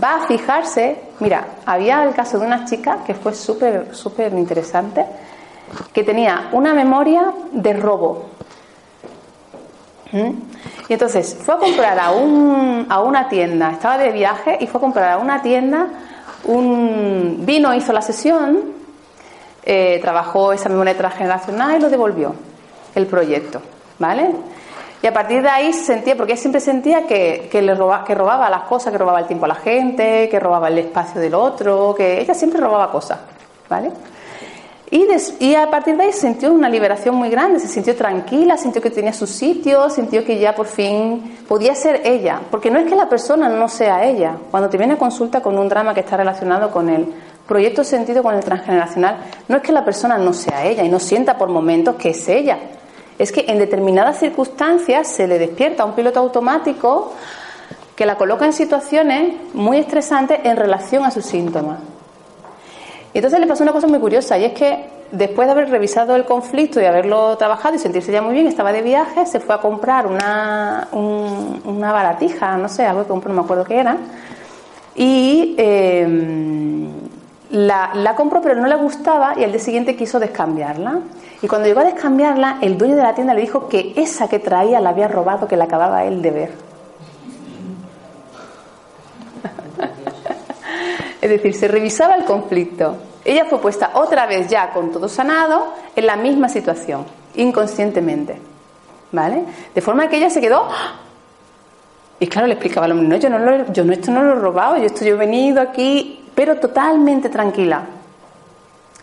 [0.02, 5.04] Va a fijarse, mira, había el caso de una chica que fue súper, súper interesante,
[5.92, 8.26] que tenía una memoria de robo.
[10.12, 10.30] ¿Mm?
[10.88, 14.78] Y entonces fue a comprar a, un, a una tienda, estaba de viaje y fue
[14.78, 15.88] a comprar a una tienda
[16.44, 18.82] un vino, hizo la sesión
[19.64, 22.34] eh, trabajó esa memoria transgeneracional y lo devolvió
[22.96, 23.62] el proyecto,
[24.00, 24.30] ¿vale?
[25.02, 28.62] Y a partir de ahí sentía, porque siempre sentía que, le robaba, que robaba las
[28.62, 32.20] cosas, que robaba el tiempo a la gente, que robaba el espacio del otro, que
[32.20, 33.18] ella siempre robaba cosas,
[33.68, 33.90] ¿vale?
[34.92, 35.08] Y,
[35.40, 38.90] y, a partir de ahí sintió una liberación muy grande, se sintió tranquila, sintió que
[38.90, 42.94] tenía su sitio, sintió que ya por fin podía ser ella, porque no es que
[42.94, 46.16] la persona no sea ella, cuando te viene a consulta con un drama que está
[46.16, 47.12] relacionado con el
[47.48, 49.16] proyecto sentido con el transgeneracional,
[49.48, 52.28] no es que la persona no sea ella y no sienta por momentos que es
[52.28, 52.58] ella,
[53.22, 57.12] es que en determinadas circunstancias se le despierta un piloto automático
[57.94, 61.78] que la coloca en situaciones muy estresantes en relación a sus síntomas.
[63.14, 66.16] Y entonces le pasó una cosa muy curiosa y es que después de haber revisado
[66.16, 69.54] el conflicto y haberlo trabajado y sentirse ya muy bien, estaba de viaje, se fue
[69.54, 73.98] a comprar una, una baratija, no sé, algo que compró, no me acuerdo qué era,
[74.96, 76.88] y eh,
[77.52, 81.00] la, compró pero no le gustaba y al día siguiente quiso descambiarla.
[81.42, 84.38] Y cuando llegó a descambiarla, el dueño de la tienda le dijo que esa que
[84.38, 86.50] traía la había robado, que la acababa él de ver.
[91.20, 92.96] Es decir, se revisaba el conflicto.
[93.24, 97.04] Ella fue puesta otra vez ya con todo sanado en la misma situación,
[97.36, 98.40] inconscientemente.
[99.12, 99.44] ¿Vale?
[99.74, 100.68] De forma que ella se quedó.
[102.20, 104.32] Y claro, le explicaba al hombre, no, yo no, lo, yo no, esto no lo
[104.32, 107.82] he robado, yo esto yo he venido aquí, pero totalmente tranquila.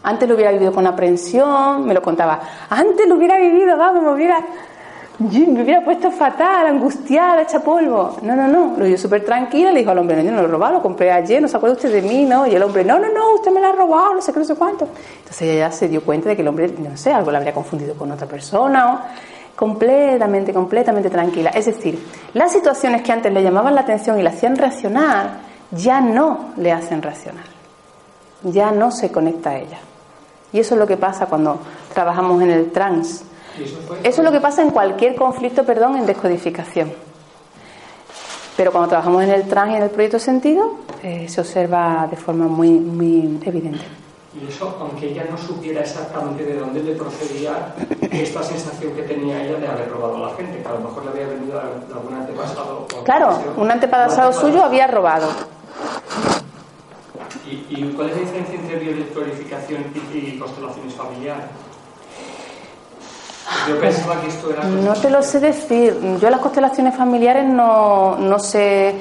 [0.04, 2.40] Antes lo hubiera vivido con aprensión, me lo contaba.
[2.70, 4.40] Antes lo hubiera vivido, vamos, me hubiera,
[5.20, 8.16] hubiera puesto fatal, angustiada, hecha polvo.
[8.22, 8.76] No, no, no.
[8.78, 10.82] Lo vivió súper tranquila, le dijo al hombre, no, yo no lo he robado, lo
[10.82, 12.48] compré ayer, no se acuerda usted de mí, ¿no?
[12.48, 14.46] Y el hombre, no, no, no, usted me lo ha robado, no sé qué, no
[14.46, 14.88] sé cuánto.
[15.18, 17.54] Entonces ella ya se dio cuenta de que el hombre, no sé, algo le habría
[17.54, 19.00] confundido con otra persona o
[19.60, 21.50] completamente, completamente tranquila.
[21.50, 22.02] Es decir,
[22.34, 25.42] las situaciones que antes le llamaban la atención y le hacían reaccionar,
[25.72, 27.44] ya no le hacen reaccionar.
[28.42, 29.80] Ya no se conecta a ella.
[30.54, 31.60] Y eso es lo que pasa cuando
[31.94, 33.26] trabajamos en el trans.
[34.02, 36.94] Eso es lo que pasa en cualquier conflicto, perdón, en descodificación.
[38.56, 42.16] Pero cuando trabajamos en el trans y en el proyecto sentido, eh, se observa de
[42.16, 43.84] forma muy, muy evidente.
[44.42, 47.76] Y eso, aunque ella no supiera exactamente de dónde le procedía
[48.12, 51.04] esta sensación que tenía ella de haber robado a la gente, que a lo mejor
[51.06, 52.88] le había venido de algún antepasado.
[53.04, 55.28] Claro, un antepasado suyo había robado.
[57.46, 61.46] ¿Y, ¿Y, cuál es la diferencia entre biodescodificación y, y constelaciones familiares?
[63.68, 64.64] Yo pensaba que esto era...
[64.64, 65.98] No te lo sé decir.
[66.22, 68.96] Yo las constelaciones familiares no, no sé...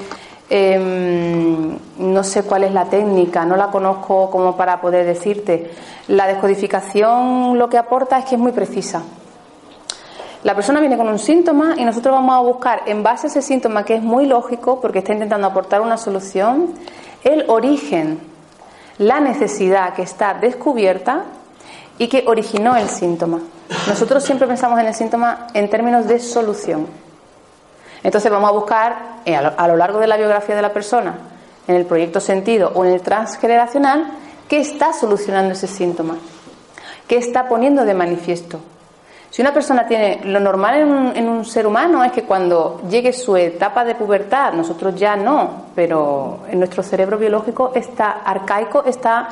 [0.51, 5.71] Eh, no sé cuál es la técnica, no la conozco como para poder decirte.
[6.09, 9.03] La descodificación lo que aporta es que es muy precisa.
[10.45, 13.43] La persona viene con un síntoma y nosotros vamos a buscar en base a ese
[13.43, 16.75] síntoma que es muy lógico porque está intentando aportar una solución,
[17.25, 18.21] el origen,
[18.99, 21.25] la necesidad que está descubierta
[21.99, 23.41] y que originó el síntoma.
[23.89, 26.87] Nosotros siempre pensamos en el síntoma en términos de solución.
[28.09, 31.13] Entonces vamos a buscar eh, a lo largo de la biografía de la persona,
[31.67, 34.13] en el proyecto sentido o en el transgeneracional,
[34.49, 36.17] qué está solucionando ese síntoma,
[37.07, 38.61] qué está poniendo de manifiesto.
[39.29, 42.81] Si una persona tiene lo normal en un, en un, ser humano es que cuando
[42.89, 48.85] llegue su etapa de pubertad, nosotros ya no, pero en nuestro cerebro biológico está arcaico,
[48.87, 49.29] está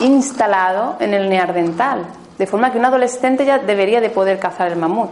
[0.00, 2.06] instalado en el neardental,
[2.38, 5.10] de forma que un adolescente ya debería de poder cazar el mamut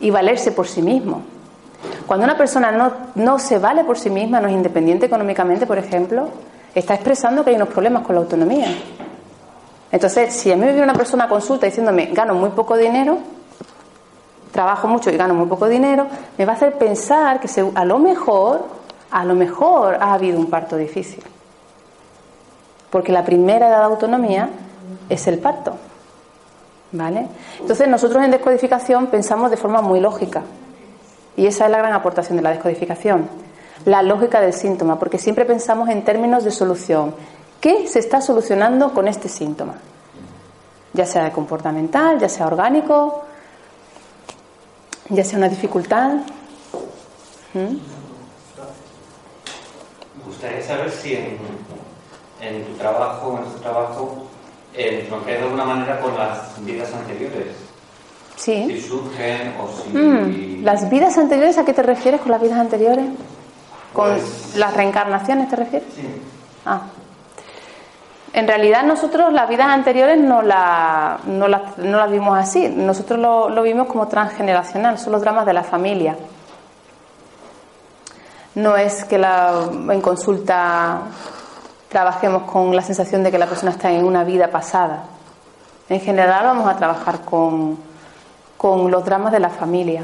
[0.00, 1.22] y valerse por sí mismo.
[2.06, 5.78] Cuando una persona no, no se vale por sí misma, no es independiente económicamente, por
[5.78, 6.28] ejemplo,
[6.74, 8.68] está expresando que hay unos problemas con la autonomía.
[9.90, 13.18] Entonces, si a mí me viene una persona a consulta diciéndome gano muy poco dinero,
[14.52, 16.06] trabajo mucho y gano muy poco dinero,
[16.36, 18.66] me va a hacer pensar que a lo mejor,
[19.10, 21.22] a lo mejor ha habido un parto difícil.
[22.90, 24.48] Porque la primera edad de autonomía
[25.08, 25.76] es el parto.
[26.92, 27.26] ¿Vale?
[27.60, 30.42] Entonces nosotros en descodificación pensamos de forma muy lógica.
[31.36, 33.28] Y esa es la gran aportación de la descodificación.
[33.84, 37.14] La lógica del síntoma, porque siempre pensamos en términos de solución.
[37.60, 39.74] ¿Qué se está solucionando con este síntoma?
[40.92, 43.24] Ya sea comportamental, ya sea orgánico,
[45.10, 46.14] ya sea una dificultad.
[47.54, 47.76] ¿Mm?
[50.16, 51.38] Me gustaría saber si en,
[52.40, 54.26] en tu trabajo, en nuestro trabajo,
[54.76, 57.54] eh, de alguna manera con las vidas anteriores.
[58.36, 58.66] Sí.
[58.68, 59.88] Si surgen o si.
[59.96, 60.62] Mm.
[60.64, 63.06] ¿Las vidas anteriores a qué te refieres con las vidas anteriores?
[63.92, 65.88] ¿Con Pues- las reencarnaciones te refieres?
[65.94, 66.02] Sí.
[66.66, 66.82] Ah.
[68.34, 73.18] En realidad nosotros las vidas anteriores no, la- no, las, no las vimos así, nosotros
[73.18, 76.16] lo, lo vimos como transgeneracional, son los dramas de la familia.
[78.56, 81.00] No es que la, en consulta
[81.96, 85.04] trabajemos con la sensación de que la persona está en una vida pasada.
[85.88, 87.78] En general vamos a trabajar con,
[88.58, 90.02] con los dramas de la familia.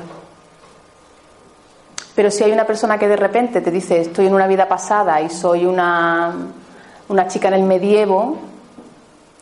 [2.15, 5.21] Pero si hay una persona que de repente te dice estoy en una vida pasada
[5.21, 6.33] y soy una,
[7.11, 8.39] una chica en el medievo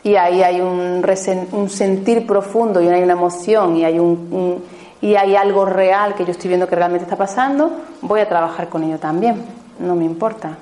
[0.03, 1.07] y ahí hay un,
[1.53, 4.65] un sentir profundo y hay una emoción y hay, un, un-
[5.01, 7.71] y hay algo real que yo estoy viendo que realmente está pasando,
[8.03, 9.41] voy a trabajar con ello también,
[9.79, 10.59] no me importa.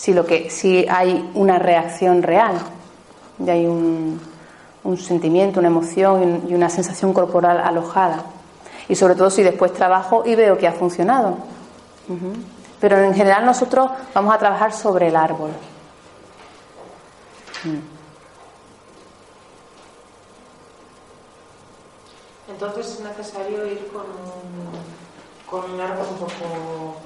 [0.00, 2.54] Si, lo que, si hay una reacción real
[3.44, 4.18] y hay un,
[4.96, 8.24] sentimiento, una emoción y un- y una sensación corporal alojada.
[8.88, 11.36] Y sobre todo si después trabajo y veo que ha funcionado.
[12.80, 15.50] Pero en general nosotros vamos a trabajar sobre el árbol.
[22.48, 24.70] Entonces es necesario ir con un,
[25.48, 26.96] con un árbol un poco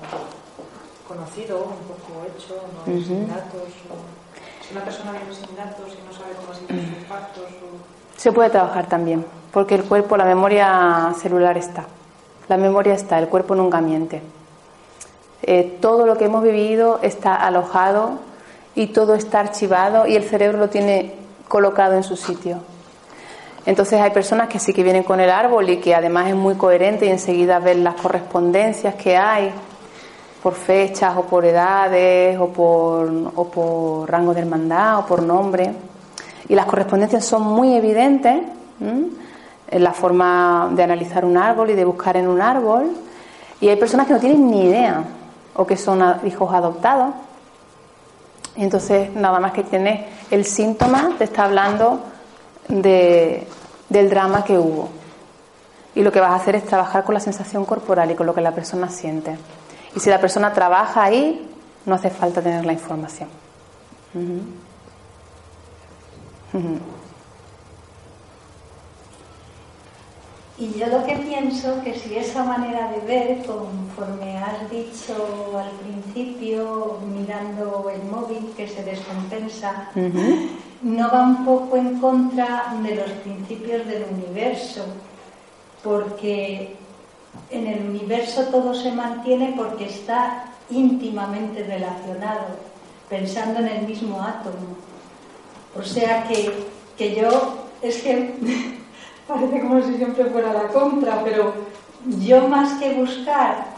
[1.19, 2.55] un poco hecho,
[2.87, 3.05] no Ujú.
[3.05, 3.63] sin datos.
[3.91, 8.21] o- si una persona viene sin datos y no sabe cómo ha sido sus o-
[8.21, 11.85] Se puede trabajar también, porque el cuerpo, la memoria celular está.
[12.49, 14.23] La memoria está, el cuerpo nunca miente.
[15.47, 18.13] eh, todo lo que hemos vivido está alojado
[18.75, 21.15] y todo está archivado y el cerebro lo tiene
[21.49, 22.61] colocado en su sitio.
[23.67, 26.55] Entonces hay personas que sí que vienen con el árbol y que además es muy
[26.55, 29.53] coherente y enseguida ven las correspondencias que hay
[30.45, 35.73] por fechas o por edades o por, o por rango de hermandad o por nombre.
[36.51, 38.43] Y las correspondencias son muy evidentes
[38.79, 42.91] en la forma de analizar un árbol y de buscar en un árbol.
[43.59, 45.03] Y hay personas que no tienen ni idea
[45.55, 47.15] o que son hijos adoptados.
[48.55, 52.01] Y entonces nada más que tiene el síntoma, te está hablando
[52.69, 53.49] de,
[53.89, 54.91] del drama que hubo.
[55.95, 58.35] Y lo que vas a hacer es trabajar con la sensación corporal y con lo
[58.35, 59.39] que la persona siente.
[59.95, 61.49] Y si la persona trabaja ahí,
[61.87, 63.29] no hace falta tener la información.
[70.57, 75.71] Y yo lo que pienso que si esa manera de ver, conforme has dicho al
[75.71, 79.91] principio, mirando el móvil que se descompensa,
[80.83, 84.85] no va un poco en contra de los principios del universo,
[85.83, 86.77] porque
[87.51, 92.47] en el universo todo se mantiene porque está íntimamente relacionado,
[93.09, 94.77] pensando en el mismo átomo.
[95.77, 96.67] O sea que,
[96.97, 98.35] que yo, es que
[99.29, 101.55] parece como si siempre fuera la contra, pero
[102.19, 103.75] yo más que buscar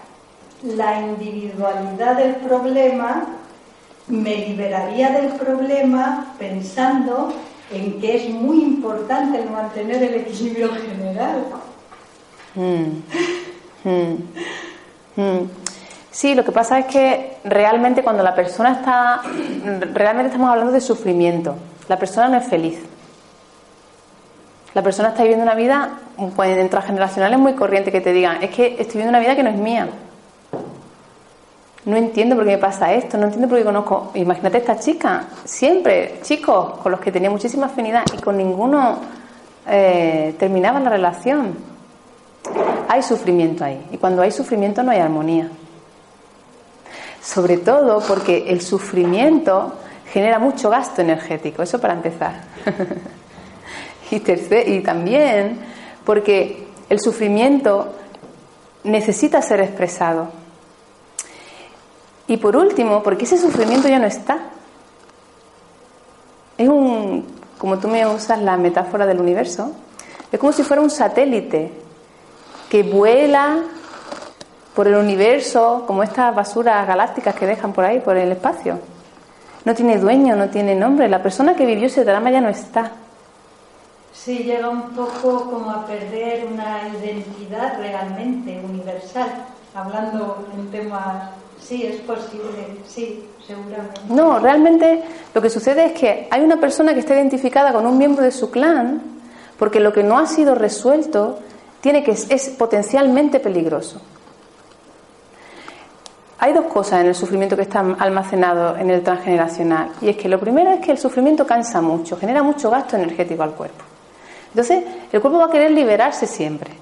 [0.62, 3.26] la individualidad del problema,
[4.08, 7.32] me liberaría del problema pensando
[7.72, 11.46] en que es muy importante el mantener el equilibrio general.
[12.54, 13.02] Mm.
[13.86, 15.20] Mm.
[15.22, 15.50] Mm.
[16.10, 19.22] Sí, lo que pasa es que realmente cuando la persona está,
[19.92, 21.54] realmente estamos hablando de sufrimiento.
[21.88, 22.78] La persona no es feliz.
[24.74, 25.90] La persona está viviendo una vida,
[26.34, 29.36] pues en transgeneracional es muy corriente que te digan, es que estoy viviendo una vida
[29.36, 29.88] que no es mía.
[31.84, 34.10] No entiendo por qué me pasa esto, no entiendo por qué conozco.
[34.14, 38.98] Imagínate esta chica, siempre chicos con los que tenía muchísima afinidad y con ninguno
[39.68, 41.54] eh, terminaba la relación.
[42.88, 45.50] Hay sufrimiento ahí y cuando hay sufrimiento no hay armonía.
[47.22, 49.74] Sobre todo porque el sufrimiento
[50.12, 52.42] genera mucho gasto energético, eso para empezar.
[54.08, 54.22] Y,
[54.72, 55.58] y también
[56.04, 57.92] porque el sufrimiento
[58.84, 60.28] necesita ser expresado.
[62.28, 64.38] Y por último, porque ese sufrimiento ya no está.
[66.56, 67.26] Es un,
[67.58, 69.72] como tú me usas la metáfora del universo,
[70.30, 71.72] es como si fuera un satélite
[72.68, 73.58] que vuela
[74.74, 78.78] por el universo, como estas basuras galácticas que dejan por ahí, por el espacio.
[79.64, 81.08] No tiene dueño, no tiene nombre.
[81.08, 82.92] La persona que vivió ese drama ya no está.
[84.12, 89.28] Sí, llega un poco como a perder una identidad realmente universal,
[89.74, 94.00] hablando en temas, sí, es posible, sí, seguramente.
[94.08, 95.02] No, realmente
[95.34, 98.32] lo que sucede es que hay una persona que está identificada con un miembro de
[98.32, 99.00] su clan,
[99.58, 101.38] porque lo que no ha sido resuelto
[101.86, 104.00] tiene que es potencialmente peligroso.
[106.40, 109.90] Hay dos cosas en el sufrimiento que están almacenados en el transgeneracional.
[110.00, 113.44] Y es que lo primero es que el sufrimiento cansa mucho, genera mucho gasto energético
[113.44, 113.84] al cuerpo.
[114.48, 114.82] Entonces,
[115.12, 116.72] el cuerpo va a querer liberarse siempre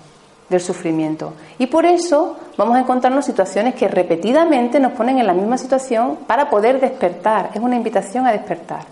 [0.48, 1.34] del sufrimiento.
[1.58, 6.20] Y por eso vamos a encontrarnos situaciones que repetidamente nos ponen en la misma situación
[6.26, 7.50] para poder despertar.
[7.52, 8.86] Es una invitación a despertar.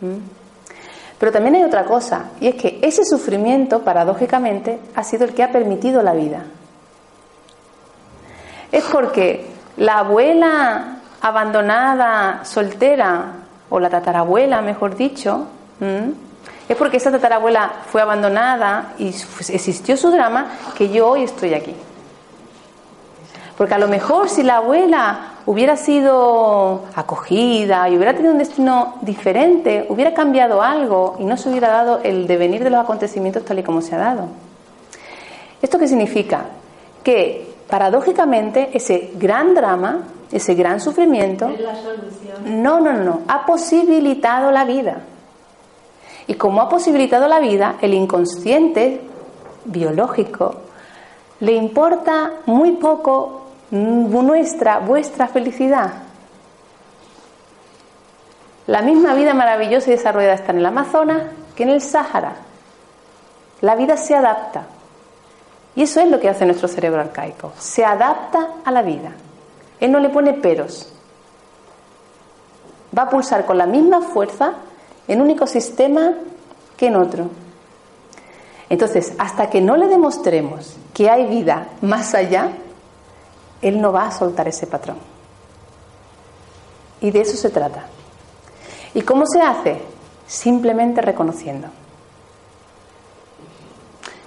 [0.00, 0.43] ¿Mm?
[1.18, 5.42] Pero también hay otra cosa, y es que ese sufrimiento, paradójicamente, ha sido el que
[5.42, 6.44] ha permitido la vida.
[8.72, 9.46] Es porque
[9.76, 13.32] la abuela abandonada, soltera,
[13.70, 15.46] o la tatarabuela, mejor dicho,
[16.68, 20.46] es porque esa tatarabuela fue abandonada y existió su drama
[20.76, 21.74] que yo hoy estoy aquí.
[23.56, 28.94] Porque a lo mejor si la abuela hubiera sido acogida y hubiera tenido un destino
[29.02, 33.58] diferente, hubiera cambiado algo y no se hubiera dado el devenir de los acontecimientos tal
[33.58, 34.28] y como se ha dado.
[35.62, 36.46] ¿Esto qué significa?
[37.04, 40.02] Que paradójicamente ese gran drama,
[40.32, 41.48] ese gran sufrimiento,
[42.44, 44.98] no, no, no, ha posibilitado la vida.
[46.26, 49.00] Y como ha posibilitado la vida, el inconsciente
[49.66, 50.56] biológico
[51.40, 55.92] le importa muy poco nuestra, vuestra felicidad.
[58.66, 61.22] La misma vida maravillosa y desarrollada está en el Amazonas
[61.54, 62.36] que en el Sáhara.
[63.60, 64.66] La vida se adapta.
[65.76, 67.52] Y eso es lo que hace nuestro cerebro arcaico.
[67.58, 69.12] Se adapta a la vida.
[69.80, 70.92] Él no le pone peros.
[72.96, 74.54] Va a pulsar con la misma fuerza
[75.08, 76.12] en un ecosistema
[76.76, 77.28] que en otro.
[78.68, 82.50] Entonces, hasta que no le demostremos que hay vida más allá,
[83.64, 84.98] él no va a soltar ese patrón.
[87.00, 87.86] Y de eso se trata.
[88.92, 89.80] ¿Y cómo se hace?
[90.26, 91.68] Simplemente reconociendo.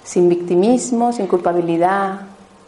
[0.03, 2.21] Sin victimismo, sin culpabilidad,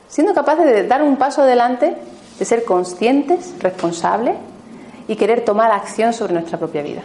[0.07, 1.97] siendo capaces de dar un paso adelante,
[2.37, 4.35] de ser conscientes, responsables
[5.07, 7.01] y querer tomar acción sobre nuestra propia vida.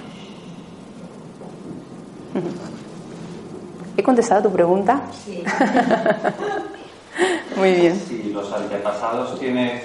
[3.97, 5.03] ¿He contestado tu pregunta?
[5.25, 5.43] Sí.
[7.57, 8.01] Muy bien.
[8.01, 9.85] Si los antepasados tienes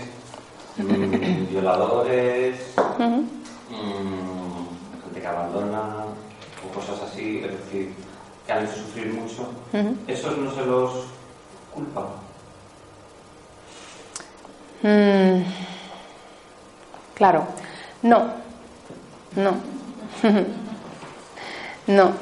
[0.78, 3.24] mm, violadores, mm,
[5.04, 6.06] gente que abandona
[6.66, 7.94] o cosas así, es decir,
[8.46, 9.50] que han hecho sufrir mucho,
[10.08, 10.92] ¿esos no se los
[11.74, 12.08] culpa?
[14.82, 15.44] Mm,
[17.14, 17.48] claro,
[18.02, 18.32] no,
[19.36, 19.56] no,
[21.88, 22.14] no.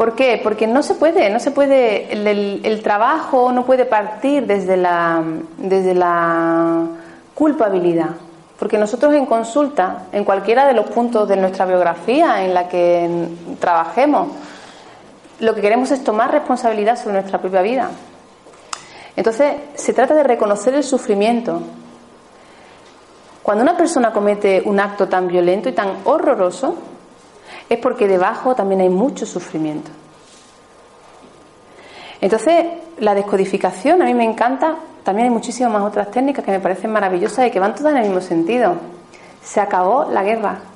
[0.00, 0.40] ¿Por qué?
[0.42, 5.22] Porque no se puede, no se puede, el, trabajo no puede partir desde la,
[5.58, 6.86] desde la
[7.34, 8.08] culpabilidad.
[8.58, 13.28] Porque nosotros en consulta, en cualquiera de los puntos de nuestra biografía en la que
[13.58, 14.28] trabajemos,
[15.38, 17.90] lo que queremos es tomar responsabilidad sobre nuestra propia vida.
[19.16, 21.60] Entonces, se trata de reconocer el sufrimiento.
[23.42, 26.74] Cuando una persona comete un acto tan violento y tan horroroso,
[27.70, 29.92] es porque debajo también hay mucho sufrimiento.
[32.20, 32.66] Entonces,
[32.98, 34.74] la descodificación a mí me encanta.
[35.04, 37.98] También hay muchísimas más otras técnicas que me parecen maravillosas y que van todas en
[37.98, 38.74] el mismo sentido.
[39.42, 40.58] Se acabó la guerra.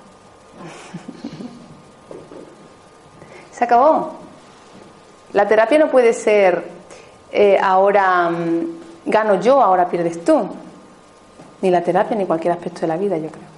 [3.51, 4.13] Se acabó.
[5.33, 6.63] La terapia no puede ser
[7.33, 8.67] eh, ahora mm,
[9.07, 10.49] gano yo, ahora pierdes tú.
[11.61, 13.49] Ni la terapia ni cualquier aspecto de la vida, yo creo.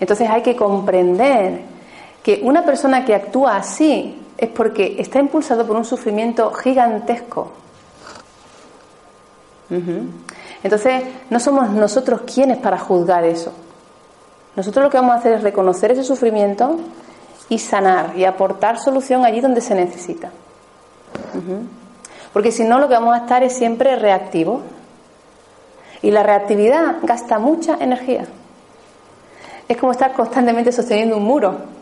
[0.00, 1.79] Entonces hay que comprender
[2.22, 7.52] que una persona que actúa así es porque está impulsado por un sufrimiento gigantesco.
[10.62, 13.52] Entonces no somos nosotros quienes para juzgar eso.
[14.56, 16.76] Nosotros lo que vamos a hacer es reconocer ese sufrimiento
[17.48, 20.30] y sanar y aportar solución allí donde se necesita.
[22.32, 24.60] Porque si no, lo que vamos a estar es siempre reactivo.
[26.02, 28.24] Y la reactividad gasta mucha energía.
[29.68, 31.79] Es como estar constantemente sosteniendo un muro.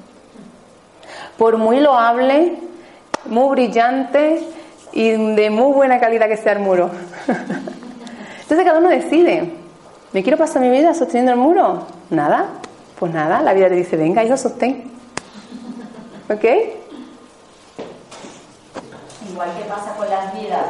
[1.38, 2.58] Por muy loable,
[3.26, 4.42] muy brillante
[4.92, 6.90] y de muy buena calidad que sea el muro.
[8.42, 9.54] Entonces cada uno decide.
[10.12, 11.86] ¿Me quiero pasar mi vida sosteniendo el muro?
[12.10, 12.46] Nada.
[12.98, 14.90] Pues nada, la vida te dice, venga, hijo, sostén.
[16.28, 16.44] ¿Ok?
[19.30, 20.64] Igual que pasa con las vidas,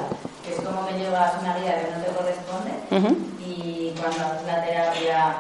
[0.45, 4.64] que es como que llevas una vida que no te corresponde y cuando haces la
[4.64, 5.37] terapia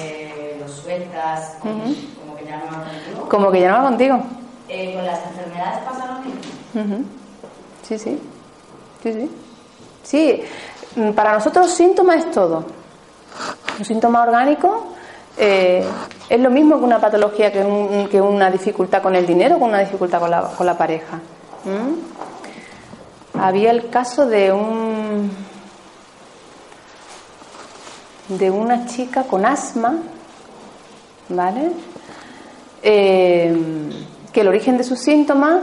[0.00, 1.94] eh, lo sueltas, Ujú.
[2.20, 3.28] como que ya no va contigo.
[3.28, 4.22] Como que ya no va contigo.
[4.74, 7.04] Eh, con las enfermedades pasa lo mismo.
[7.86, 8.18] Sí, sí.
[9.02, 9.30] Sí, sí.
[10.02, 10.42] Sí,
[10.96, 12.64] mm, para nosotros síntoma es todo.
[13.78, 14.86] Un síntoma orgánico
[15.36, 15.84] eh,
[16.28, 19.68] es lo mismo que una patología, que, un- que una dificultad con el dinero, con
[19.70, 21.18] una dificultad con la, pareja.
[23.38, 25.30] Había el caso de un
[28.28, 29.96] de una chica con asma,
[31.28, 31.72] ¿vale?
[32.82, 33.54] Eh,
[34.32, 35.62] que el origen de sus síntomas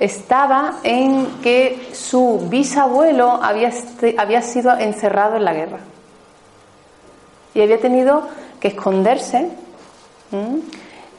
[0.00, 3.72] estaba en que su bisabuelo había,
[4.16, 5.78] había sido encerrado en la guerra
[7.54, 8.22] y había tenido
[8.60, 9.48] que esconderse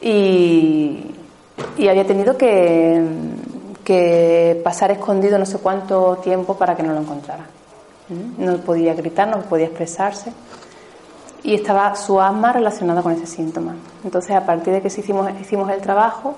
[0.00, 1.04] y,
[1.76, 3.02] y había tenido que,
[3.84, 7.46] que pasar escondido no sé cuánto tiempo para que no lo encontrara.
[8.38, 10.32] No podía gritar, no podía expresarse
[11.42, 13.76] y estaba su asma relacionada con ese síntoma.
[14.04, 16.34] Entonces, a partir de que hicimos, hicimos el trabajo,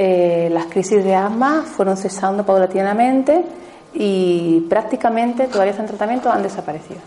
[0.00, 3.44] eh, las crisis de asma fueron cesando paulatinamente
[3.94, 7.00] y prácticamente todavía están en tratamiento, han desaparecido.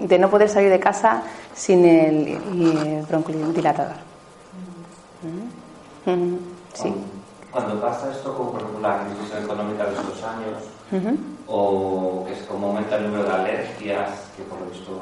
[0.00, 1.22] De no poder salir de casa
[1.54, 3.96] sin el, el broncodilatador.
[6.72, 6.94] Sí.
[7.50, 10.62] Cuando pasa esto, como por ejemplo la crisis económica de estos años,
[11.46, 14.92] o que es como aumenta el número de alergias, que por lo visto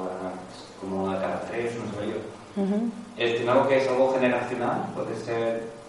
[0.50, 2.62] es como una cada tres, no sé yo.
[2.62, 2.90] Ujú.
[3.16, 4.86] ¿Es algo que es algo generacional?
[4.94, 5.83] ¿Puede ser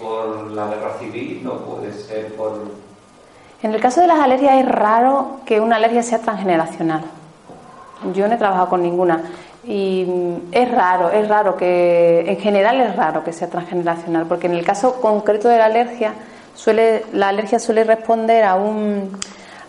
[0.00, 2.62] por la guerra civil o puede ser por...?
[3.62, 7.02] En el caso de las alergias es raro que una alergia sea transgeneracional.
[8.14, 9.22] Yo no he trabajado con ninguna.
[9.64, 14.46] Y mm, es raro, es raro que, en general es raro que sea transgeneracional, porque
[14.46, 16.14] en el caso concreto de la alergia,
[16.54, 19.14] suele, la alergia suele responder a un,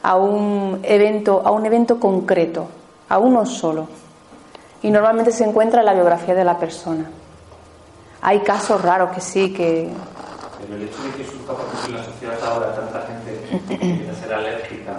[0.01, 2.67] a un evento, a un evento concreto,
[3.09, 3.87] a uno solo.
[4.81, 7.09] Y normalmente se encuentra en la biografía de la persona.
[8.21, 9.89] Hay casos raros que sí, que,
[10.61, 13.73] Pero el hecho de que surja, por ejemplo, en la sociedad ahora tanta gente que
[13.73, 14.93] empieza a ser alérgica,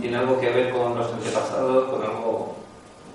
[0.00, 2.56] ¿tiene algo que ver con los antepasados, con algo,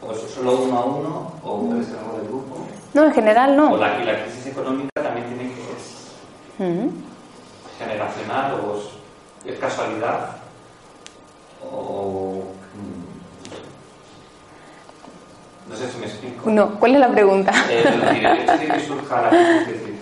[0.01, 2.57] o es solo uno a uno, o puede ser algo del grupo.
[2.93, 3.73] No, en general no.
[3.73, 5.97] O la, y la crisis económica también tiene que es
[6.59, 6.89] Mm.
[7.78, 8.86] generacional o es,
[9.53, 10.38] es casualidad.
[11.71, 12.41] O.
[12.73, 13.07] mm,
[15.71, 16.49] No sé si me explico.
[16.49, 17.51] No, ¿cuál es la pregunta?
[17.69, 19.96] El hecho de que surja la crisis, es decir,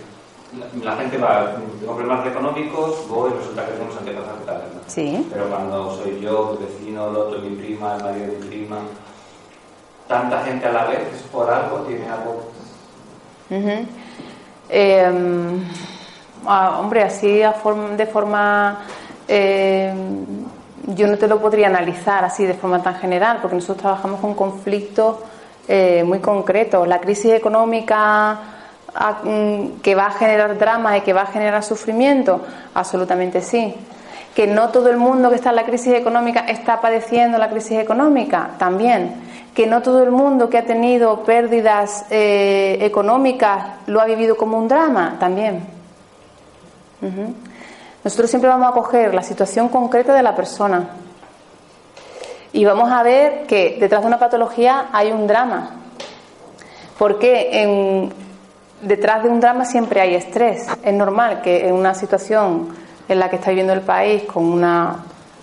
[0.58, 4.56] la, la gente va, tengo problemas económicos, voy y resulta que tenemos antepasados que tal,
[4.74, 4.80] ¿no?
[4.86, 5.26] Sí.
[5.32, 8.76] Pero cuando soy yo, el vecino, el otro, mi prima, el marido de mi prima,
[10.08, 12.42] tanta gente a la vez, es por algo, tiene algo.
[13.50, 13.86] Ujú.
[14.68, 15.60] Eh,
[16.46, 18.78] ah, hombre, así a form- de forma...
[19.28, 19.92] eh,
[20.88, 24.34] yo no te lo podría analizar así de forma tan general, porque nosotros trabajamos con
[24.34, 25.16] conflictos
[25.66, 26.86] eh, muy concretos.
[26.86, 28.38] La crisis económica
[29.22, 32.40] mm, que va a generar drama y que va a generar sufrimiento,
[32.74, 33.74] absolutamente sí.
[34.34, 37.78] Que no todo el mundo que está en la crisis económica está padeciendo la crisis
[37.78, 39.14] económica, también.
[39.54, 44.58] Que no todo el mundo que ha tenido pérdidas eh, económicas lo ha vivido como
[44.58, 45.66] un drama, también.
[48.04, 50.88] Nosotros siempre vamos a coger la situación concreta de la persona
[52.52, 55.70] y vamos a ver que detrás de una patología hay un drama.
[56.98, 58.12] Porque en-
[58.82, 60.66] detrás de un drama siempre hay estrés.
[60.82, 62.68] Es normal que en una situación
[63.08, 64.66] en la que está viviendo el país con un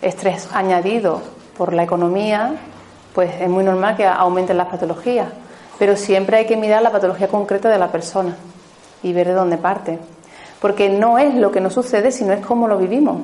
[0.01, 1.21] estrés añadido
[1.57, 2.55] por la economía,
[3.13, 5.27] pues es muy normal que aumenten las patologías.
[5.79, 8.35] Pero siempre hay que mirar la patología concreta de la persona
[9.01, 9.99] y ver de dónde parte.
[10.59, 13.17] Porque no es lo que nos sucede, sino es cómo lo vivimos.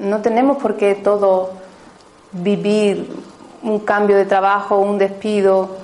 [0.00, 1.50] No tenemos por qué todo
[2.32, 3.10] vivir
[3.62, 5.76] un cambio de trabajo, un despido,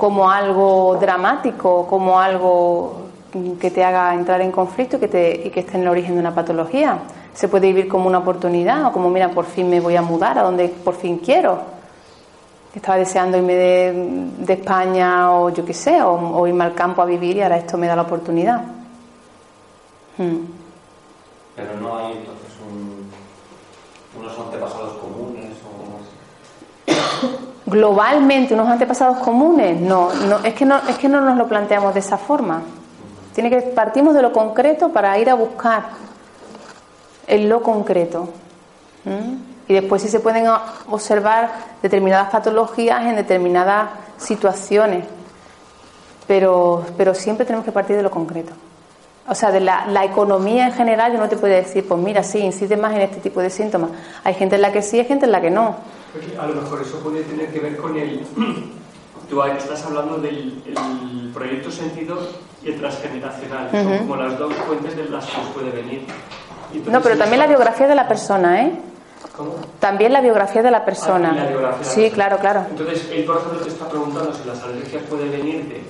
[0.00, 3.02] como algo dramático, como algo
[3.60, 6.14] que te haga entrar en conflicto y que, te, y que esté en el origen
[6.14, 7.00] de una patología.
[7.34, 10.38] Se puede vivir como una oportunidad o como, mira, por fin me voy a mudar
[10.38, 11.60] a donde por fin quiero.
[12.74, 17.36] Estaba deseando irme de, España o yo qué sé, o, irme al campo a vivir
[17.36, 18.62] y ahora esto me da la oportunidad.
[20.16, 20.38] Mm.
[21.56, 23.10] Pero no hay entonces un,
[24.18, 24.99] unos antepasados.
[27.70, 31.94] Globalmente unos antepasados comunes no, no es que no es que no nos lo planteamos
[31.94, 32.62] de esa forma.
[33.34, 35.84] Tiene que partimos de lo concreto para ir a buscar
[37.26, 38.28] en lo concreto
[39.68, 40.46] y después sí se pueden
[40.88, 41.50] observar
[41.80, 45.04] determinadas patologías en determinadas situaciones
[46.26, 48.52] pero siempre tenemos que partir de lo concreto
[49.30, 52.22] o sea, de la, la economía en general, yo no te puedo decir, pues mira,
[52.24, 53.90] sí, incide más en este tipo de síntomas.
[54.24, 55.76] Hay gente en la que sí, hay gente en la que no.
[56.40, 58.26] A lo mejor eso puede tener que ver con el...
[59.30, 62.18] Tú estás hablando del el proyecto sentido
[62.64, 63.70] y el transgeneracional.
[63.70, 63.98] Son Ujú.
[63.98, 66.04] como las dos fuentes de las que puede venir.
[66.72, 68.72] Entonces No, pero también la biografía de la persona, ¿eh?
[69.36, 69.54] ¿Cómo?
[69.78, 71.30] También la biografía de la persona.
[71.32, 72.14] Ah, la biografía de la Sí, persona.
[72.14, 72.66] claro, claro.
[72.70, 75.80] Entonces, él, por ejemplo, te está preguntando si las alergias pueden venirte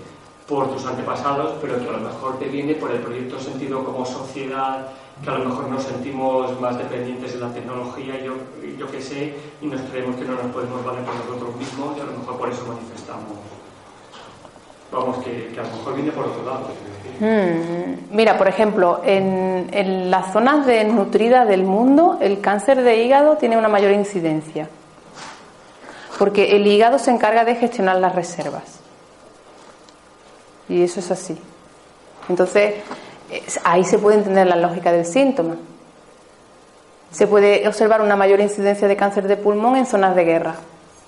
[0.50, 4.04] por tus antepasados, pero que a lo mejor te viene por el proyecto sentido como
[4.04, 4.88] sociedad,
[5.22, 8.34] que a lo mejor nos sentimos más dependientes de la tecnología, yo,
[8.76, 12.00] yo qué sé, y nos creemos que no nos podemos valer por nosotros mismos, y
[12.00, 13.38] a lo mejor por eso manifestamos.
[14.90, 16.66] Vamos, que, que a lo mejor viene por otro lado.
[17.20, 23.36] Mm, Mira, por ejemplo, en, en las zonas desnutridas del mundo, el cáncer de hígado
[23.36, 24.68] tiene una mayor incidencia.
[26.18, 28.79] Porque el hígado se encarga de gestionar las reservas.
[30.70, 31.36] Y eso es así.
[32.30, 32.74] Entonces,
[33.30, 35.56] es- ahí se puede entender la lógica del síntoma.
[37.10, 40.54] Se puede observar una mayor incidencia de cáncer de pulmón en zonas de guerra,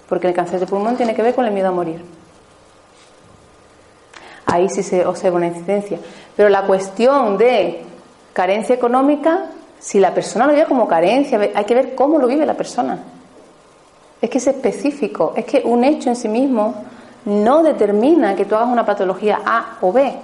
[0.08, 2.04] porque el cáncer de pulmón tiene que ver con el miedo a morir.
[4.46, 5.98] Ahí sí se observa una incidencia.
[6.36, 7.84] Pero la cuestión de
[8.32, 9.46] carencia económica,
[9.78, 12.98] si la persona lo vive como carencia, hay que ver cómo lo vive la persona.
[14.20, 16.74] Es que es específico, es que un hecho en sí mismo
[17.24, 20.14] no determina que tú hagas una patología A o B.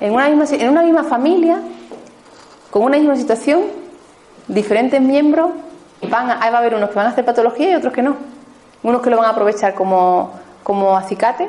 [0.00, 1.60] En una misma, en una misma familia,
[2.70, 3.62] con una misma situación,
[4.46, 5.50] diferentes miembros,
[6.08, 8.02] van a, ahí va a haber unos que van a hacer patología y otros que
[8.02, 8.16] no.
[8.82, 10.32] Unos que lo van a aprovechar como,
[10.62, 11.48] como acicate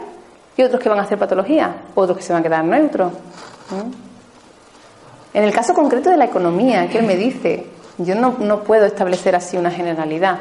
[0.57, 3.13] y otros que van a hacer patología, otros que se van a quedar neutros.
[5.33, 7.67] En el caso concreto de la economía, que me dice,
[7.99, 10.39] yo no, no puedo establecer así una generalidad.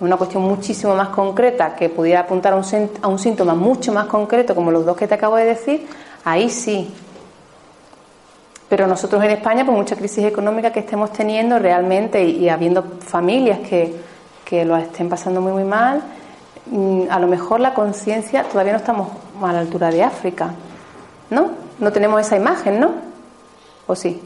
[0.00, 2.64] Una cuestión muchísimo más concreta que pudiera apuntar a un,
[3.00, 5.86] a un síntoma mucho más concreto, como los dos que te acabo de decir,
[6.24, 6.92] ahí sí.
[8.68, 12.82] Pero nosotros en España, por mucha crisis económica que estemos teniendo realmente y, y habiendo
[13.00, 13.94] familias que,
[14.44, 16.02] que lo estén pasando muy, muy mal,
[16.66, 19.08] mm, a lo mejor la conciencia todavía no estamos
[19.42, 20.50] a la altura de África.
[21.30, 21.50] ¿No?
[21.78, 22.90] No tenemos esa imagen, ¿no?
[23.86, 24.20] ¿O sí?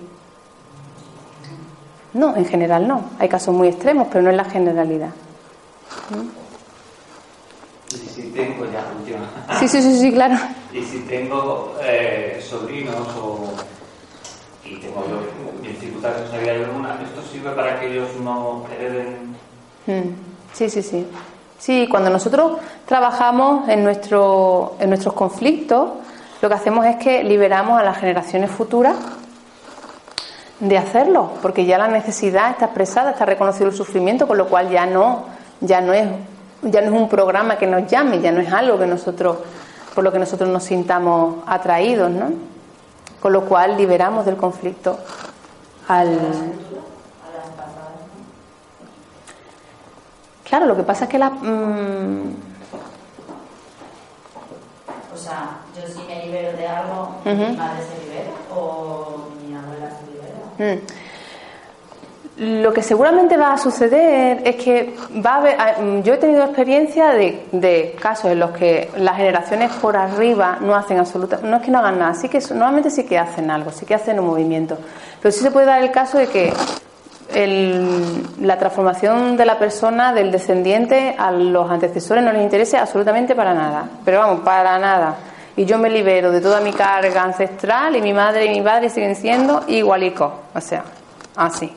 [2.15, 3.03] No, en general no.
[3.19, 5.11] Hay casos muy extremos, pero no es la generalidad.
[7.91, 9.59] Y si tengo ya, última.
[9.59, 10.37] Sí, sí, sí, sí, claro.
[10.73, 13.53] Y si tengo eh, sobrinos o
[14.65, 19.35] y tengo yo dificultades en vida alguna, ¿esto sirve para que ellos no hereden?
[19.87, 20.15] Mm,
[20.53, 21.07] Sí, sí, sí.
[21.59, 25.91] Sí, cuando nosotros trabajamos en, nuestro, en nuestros conflictos,
[26.41, 28.97] lo que hacemos es que liberamos a las generaciones futuras
[30.61, 34.71] de hacerlo, porque ya la necesidad está expresada, está reconocido el sufrimiento, con lo cual
[34.71, 35.27] ya no,
[35.61, 36.09] ya no es,
[36.63, 39.39] ya no es un programa que nos llame, ya no es algo que nosotros,
[39.95, 42.31] por lo que nosotros nos sintamos atraídos, ¿no?
[43.21, 44.99] Con lo cual liberamos del conflicto
[45.89, 46.19] al,
[50.45, 51.29] Claro, lo que pasa es que la.
[51.31, 52.35] mm,
[55.13, 57.35] O sea, yo si me libero de algo, Ujú.
[57.51, 60.75] mi madre se libera o mi abuela se libera.
[60.75, 60.87] mm,
[62.39, 65.57] lo que seguramente va a suceder es que va a haber.
[65.59, 70.59] ah, mm, Yo he tenido experiencia de, casos en los que las generaciones por arriba
[70.61, 71.41] no hacen absoluta.
[71.43, 73.95] No es que no hagan nada, sí que normalmente sí que hacen algo, sí que
[73.95, 74.79] hacen un movimiento.
[75.21, 76.53] Pero sí se puede dar el caso de que
[77.35, 83.35] el- la transformación de la persona, del descendiente, a los antecesores no les interese absolutamente
[83.35, 83.85] para nada.
[84.05, 85.17] Pero vamos, para nada.
[85.57, 88.89] Y yo me libero de toda mi carga ancestral y mi madre y mi padre
[88.91, 90.33] siguen siendo igualicos.
[90.55, 90.85] O sea,
[91.35, 91.71] así.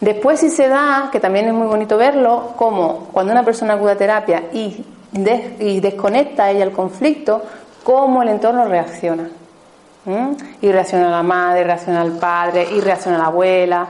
[0.00, 3.92] Después sí se da, que también es muy bonito verlo, como cuando una persona acude
[3.92, 7.42] a terapia y, des- y desconecta ella el conflicto,
[7.82, 9.28] cómo el entorno reacciona.
[10.62, 13.86] Y reacciona la madre, reacciona el padre, y reacciona la abuela.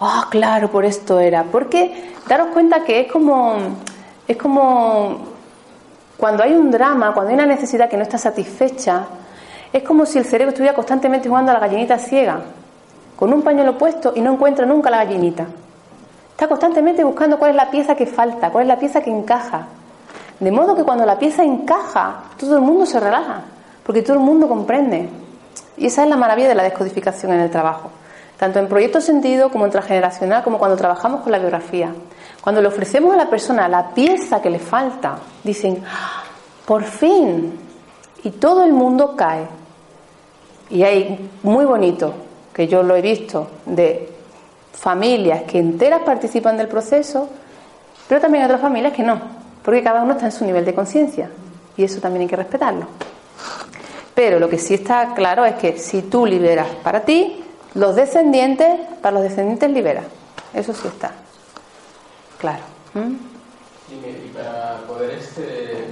[0.00, 1.42] Ah, claro, por esto era.
[1.44, 3.56] Porque daros cuenta que es como,
[4.26, 5.18] es como
[6.16, 9.04] cuando hay un drama, cuando hay una necesidad que no está satisfecha,
[9.72, 12.40] es como si el cerebro estuviera constantemente jugando a la gallinita ciega,
[13.22, 15.46] con un pañuelo puesto y no encuentra nunca la gallinita.
[16.32, 19.68] Está constantemente buscando cuál es la pieza que falta, cuál es la pieza que encaja.
[20.40, 23.42] De modo que cuando la pieza encaja, todo el mundo se relaja,
[23.86, 25.08] porque todo el mundo comprende.
[25.76, 27.90] Y esa es la maravilla de la descodificación en el trabajo,
[28.38, 31.94] tanto en proyecto sentido como en transgeneracional, como cuando trabajamos con la biografía.
[32.40, 35.14] Cuando le ofrecemos a la persona la pieza que le falta,
[35.44, 36.24] dicen, "Ah,
[36.66, 37.56] por fin,
[38.24, 39.46] y todo el mundo cae.
[40.70, 42.12] Y hay muy bonito,
[42.54, 44.08] que yo lo he visto, de
[44.72, 47.28] familias que enteras participan del proceso,
[48.08, 49.20] pero también hay otras familias que no,
[49.62, 51.30] porque cada uno está en su nivel de conciencia
[51.76, 52.86] y eso también hay que respetarlo.
[54.14, 57.42] Pero lo que sí está claro es que si tú liberas para ti,
[57.74, 58.68] los descendientes,
[59.00, 60.04] para los descendientes liberas.
[60.52, 61.12] Eso sí está.
[62.38, 62.60] Claro.
[63.90, 65.86] Y para poder este,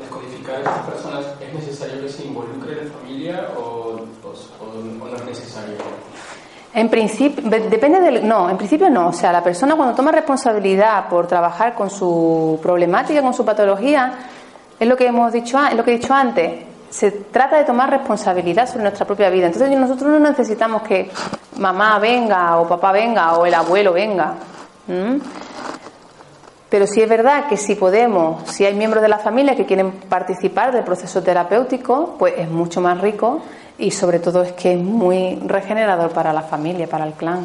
[0.00, 5.24] descodificar a estas personas, ¿es necesario que se involucre la familia o- o no es
[5.24, 5.74] necesario?
[6.80, 8.26] En principio, de- depende del.
[8.26, 9.08] No, en principio no.
[9.08, 14.12] O sea, la persona cuando toma responsabilidad por trabajar con su problemática, con su patología,
[14.78, 16.64] es lo que hemos dicho, es lo que he dicho antes.
[16.88, 19.46] Se trata de tomar responsabilidad sobre nuestra propia vida.
[19.46, 21.10] Entonces nosotros no necesitamos que
[21.58, 24.34] mamá venga o papá venga o el abuelo venga.
[26.70, 29.90] Pero sí es verdad que si podemos, si hay miembros de la familia que quieren
[30.08, 33.42] participar del proceso terapéutico, pues es mucho más rico
[33.80, 37.40] y sobre todo es que es muy regenerador para la familia, para el clan.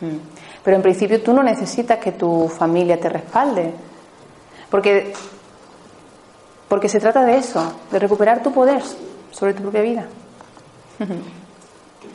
[0.00, 0.16] Mm.
[0.64, 3.72] Pero en principio tú no necesitas que tu familia te respalde,
[4.70, 5.12] porque,
[6.68, 8.80] porque se trata de eso, de recuperar tu poder
[9.32, 10.06] sobre tu propia vida.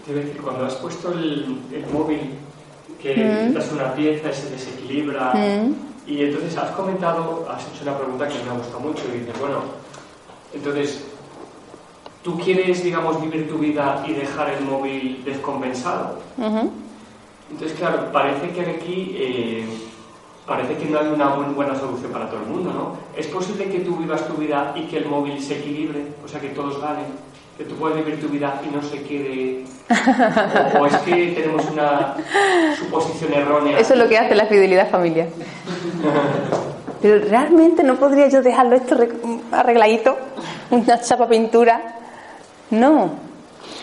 [0.06, 2.36] Te decir, cuando has puesto el, el móvil,
[3.02, 3.48] que Mm.
[3.50, 5.76] quitas una pieza y se desequilibra, Mm.
[6.08, 9.38] y entonces has comentado, has hecho una pregunta que me ha gustado mucho, y dices,
[9.40, 9.60] bueno,
[10.54, 11.04] entonces,
[12.28, 16.20] ¿tú quieres, digamos, vivir tu vida y dejar el móvil descompensado?
[16.38, 16.72] Ujú.
[17.52, 19.66] Entonces, claro, parece que aquí eh,
[20.46, 22.98] parece que no hay una buen- buena solución para todo el mundo, ¿no?
[23.18, 26.08] ¿Es posible que tú vivas tu vida y que el móvil se equilibre?
[26.26, 27.06] O sea, que todos ganen,
[27.58, 29.64] que tú puedas vivir tu vida y no se quede...
[30.76, 32.16] o, o es que tenemos una
[32.78, 33.80] suposición errónea.
[33.80, 35.30] Eso es lo que hace la fidelidad familiar.
[37.02, 39.10] Pero realmente no podría yo dejarlo esto re-
[39.54, 40.18] arregladito,
[40.72, 41.94] una chapa pintura.
[42.72, 43.10] No,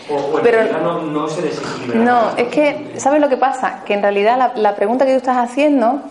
[0.09, 1.99] O, Pero- no, no se desequilibra.
[1.99, 3.83] no, es que, ¿sabes lo que pasa?
[3.85, 6.01] Que en realidad la, la pregunta que tú estás haciendo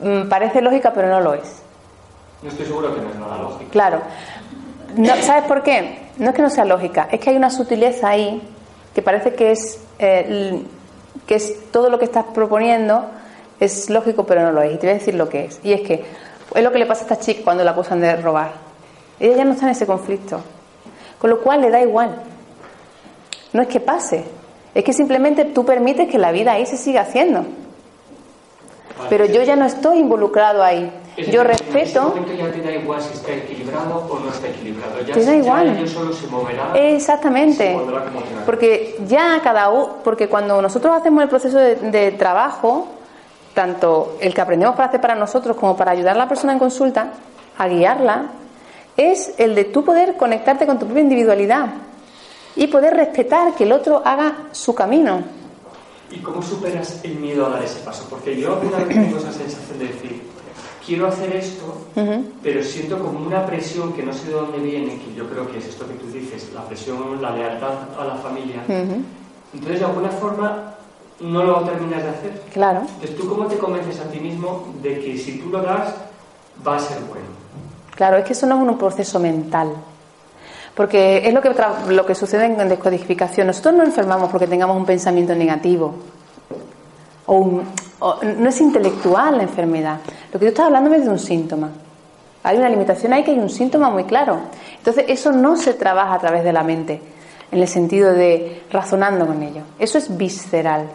[0.00, 1.62] mm, parece lógica, pero no lo es.
[2.42, 3.70] No estoy seguro que no es nada lógico.
[3.70, 4.00] Claro.
[4.96, 6.08] No, ¿Sabes por qué?
[6.18, 8.40] No es que no sea lógica, es que hay una sutileza ahí
[8.94, 10.62] que parece que es, eh,
[11.26, 13.06] que es todo lo que estás proponiendo
[13.60, 14.72] es lógico, pero no lo es.
[14.74, 15.60] Y te voy a decir lo que es.
[15.64, 16.04] Y es que
[16.54, 18.52] es lo que le pasa a esta chica cuando la acusan de robar.
[19.20, 20.40] Ella ya no está en ese conflicto.
[21.24, 22.16] Con lo cual le da igual.
[23.54, 24.26] No es que pase,
[24.74, 27.46] es que simplemente tú permites que la vida ahí se siga haciendo.
[29.08, 30.92] Pero yo ya no estoy involucrado ahí.
[31.16, 32.08] Es Yo En ese respeto.
[32.10, 35.00] momento ya te da igual si está equilibrado o no está equilibrado.
[35.00, 35.68] Ya, Te da ya igual.
[35.78, 36.72] ello solo se moverá.
[36.74, 37.72] Exactamente.
[37.74, 38.44] se.
[38.44, 42.86] Porque ya cada uno, porque cuando nosotros hacemos el proceso de, de trabajo,
[43.54, 46.58] tanto el que aprendemos para hacer para nosotros como para ayudar a la persona en
[46.58, 47.12] consulta
[47.56, 48.26] a guiarla,
[48.96, 51.66] es el de tú poder conectarte con tu propia individualidad
[52.56, 55.22] y poder respetar que el otro haga su camino.
[56.10, 58.06] ¿Y cómo superas el miedo a dar ese paso?
[58.08, 60.22] Porque yo alguna vez tengo esa sensación de decir,
[60.86, 61.86] quiero hacer esto,
[62.42, 65.58] pero siento como una presión que no sé de dónde viene, que yo creo que
[65.58, 68.62] es esto que tú dices, la presión, la lealtad a la familia.
[68.68, 69.02] Ujú.
[69.54, 70.74] Entonces, de alguna forma,
[71.20, 72.42] no lo terminas de hacer.
[72.52, 72.80] Claro.
[72.80, 75.94] Entonces, ¿tú cómo te convences a ti mismo de que si tú lo das,
[76.66, 77.26] va a ser bueno?
[77.94, 79.70] Claro, es que eso no es un proceso mental.
[80.74, 81.52] Porque es lo que,
[81.90, 83.46] lo que sucede en descodificación.
[83.46, 85.94] Nosotros no enfermamos porque tengamos un pensamiento negativo.
[87.26, 87.62] O, un-
[88.38, 89.98] no es intelectual la enfermedad.
[90.32, 91.70] Lo que tú estás hablando es de un síntoma.
[92.42, 94.38] Hay una limitación ahí que hay un síntoma muy claro.
[94.76, 97.00] Entonces, eso no se trabaja a través de la mente,
[97.50, 99.62] en el sentido de razonando con ello.
[99.78, 100.86] Eso es visceral.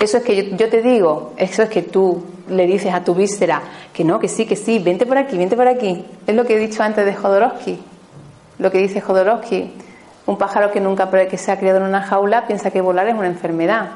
[0.00, 3.62] Eso es que yo, te digo, eso es que tú le dices a tu víscera
[3.92, 6.04] que no, que sí, que sí, vente por aquí, vente por aquí.
[6.26, 7.78] Es lo que he dicho antes de Jodorowsky.
[8.58, 9.72] Lo que dice Jodorowsky.
[10.26, 13.14] Un pájaro que nunca que se ha criado en una jaula piensa que volar es
[13.14, 13.90] una enfermedad.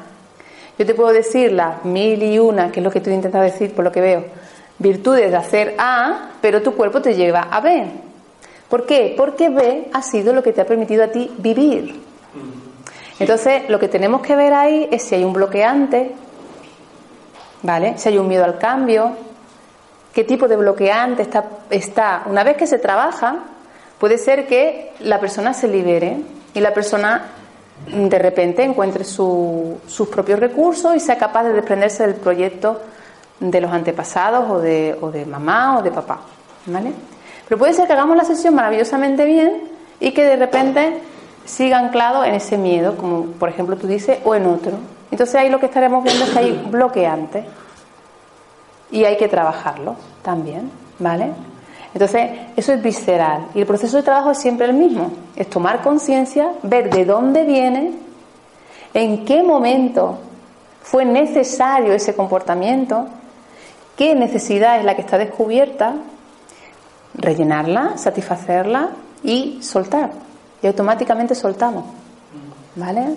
[0.77, 3.73] Yo te puedo decir las mil y una, que es lo que tú intentas decir
[3.75, 4.25] por lo que veo,
[4.77, 7.85] virtudes de hacer A, pero tu cuerpo te lleva a B.
[8.69, 9.13] ¿Por qué?
[9.17, 11.99] Porque B ha sido lo que te ha permitido a ti vivir.
[13.19, 16.11] Entonces, lo que tenemos que ver ahí es si hay un bloqueante,
[17.63, 17.97] ¿vale?
[17.97, 19.11] Si hay un miedo al cambio,
[20.13, 21.27] qué tipo de bloqueante
[21.69, 22.23] está.
[22.27, 23.35] Una vez que se trabaja,
[23.99, 26.17] puede ser que la persona se libere
[26.53, 27.25] y la persona
[27.87, 32.81] mm, de repente encuentre su- sus propios recursos y sea capaz de desprenderse del proyecto
[33.39, 36.21] de los antepasados o de, o de mamá o de papá,
[36.65, 36.91] ¿vale?
[37.47, 39.61] Pero puede ser que hagamos la sesión maravillosamente bien
[39.99, 40.99] y que de repente
[41.49, 44.73] siga anclado en ese miedo, como por ejemplo tú dices, o en otro.
[45.11, 47.45] Entonces ahí lo que estaremos viendo es que hay bloqueantes
[48.91, 50.69] y hay que trabajarlo también,
[50.99, 51.31] ¿vale?
[51.91, 53.47] Entonces, eso es visceral.
[53.55, 55.11] Y el proceso de trabajo es siempre el mismo.
[55.35, 57.93] Es tomar conciencia, ver de dónde viene,
[58.93, 60.19] en qué momento
[60.83, 63.07] fue necesario ese comportamiento,
[63.97, 65.95] qué necesidad es la que está descubierta,
[67.15, 68.89] rellenarla, satisfacerla
[69.23, 70.28] y soltar.
[70.61, 71.85] Y automáticamente soltamos.
[72.75, 73.15] ¿Vale?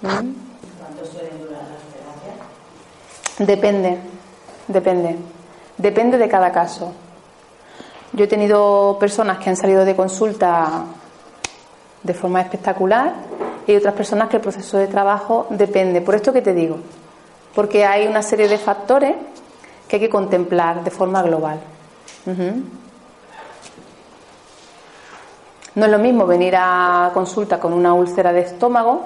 [0.00, 1.62] ¿Cuánto suelen durar
[3.38, 3.46] las?
[3.46, 3.98] Depende,
[4.68, 5.16] depende.
[5.78, 6.92] Depende de cada caso.
[8.12, 10.84] Yo he tenido personas que han salido de consulta
[12.02, 13.14] de forma espectacular
[13.66, 16.00] y otras personas que el proceso de trabajo depende.
[16.00, 16.78] Por esto que te digo,
[17.54, 19.14] porque hay una serie de factores
[19.88, 21.60] que hay que contemplar de forma global.
[25.74, 29.04] No es lo mismo venir a consulta con una úlcera de estómago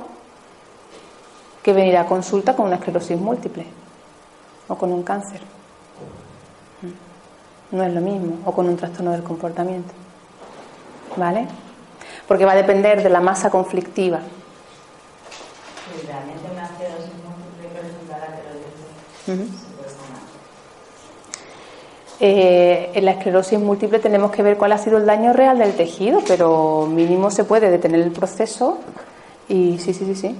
[1.63, 3.67] que venir a consulta con una esclerosis múltiple
[4.69, 5.41] o con un cáncer.
[7.71, 9.93] No es lo mismo, o con un trastorno del comportamiento.
[11.17, 11.49] ¿Vale?
[12.29, 14.21] Porque va a depender de la masa conflictiva.
[16.07, 19.45] Realmente una esclerosis múltiple que resultará que lo Ujú.
[19.53, 20.23] se puede sanar.
[22.21, 25.75] Eh, en la esclerosis múltiple tenemos que ver cuál ha sido el daño real del
[25.75, 28.79] tejido, pero mínimo se puede detener el proceso
[29.49, 30.37] y sí, sí, sí, sí.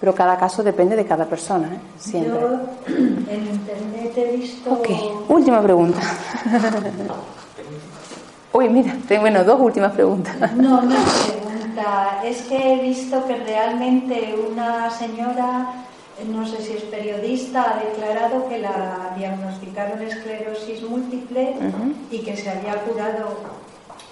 [0.00, 1.78] Pero cada caso depende de cada persona, ¿eh?
[1.98, 2.32] siempre.
[2.32, 2.60] Yo
[2.96, 4.72] en internet he visto.
[4.72, 4.88] Ok,
[5.28, 6.00] última pregunta.
[8.52, 10.36] Uy, mira, tengo bueno, dos últimas preguntas.
[10.56, 12.20] No, no pregunta.
[12.24, 15.66] Es que he visto que realmente una señora,
[16.28, 21.54] no sé si es periodista, ha declarado que la diagnosticaron esclerosis múltiple
[22.10, 23.38] y que se había curado,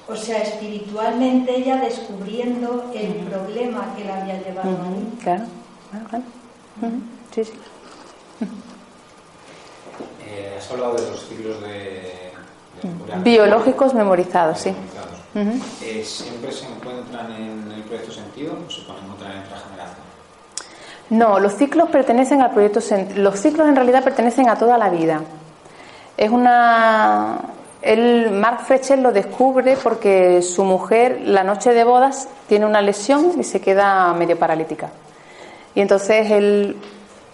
[0.08, 5.18] o sea, espiritualmente ella descubriendo el problema que la había llevado Ujú, ahí.
[5.22, 5.44] Claro,
[6.08, 6.24] claro,
[7.34, 7.52] Sí, sí.
[10.26, 13.20] Eh, has hablado de los ciclos de, de.
[13.22, 14.70] Biológicos memorizados, sí.
[15.34, 15.82] Memorizados.
[15.82, 20.17] Eh, ¿Siempre se encuentran en el proyecto sentido o se pueden encontrar en otra generación?
[21.10, 22.80] No, los ciclos pertenecen al proyecto.
[23.16, 25.22] Los ciclos en realidad pertenecen a toda la vida.
[26.16, 27.38] Es una.
[27.80, 28.66] El Mark
[28.98, 34.12] lo descubre porque su mujer, la noche de bodas, tiene una lesión y se queda
[34.14, 34.90] medio paralítica.
[35.74, 36.76] Y entonces él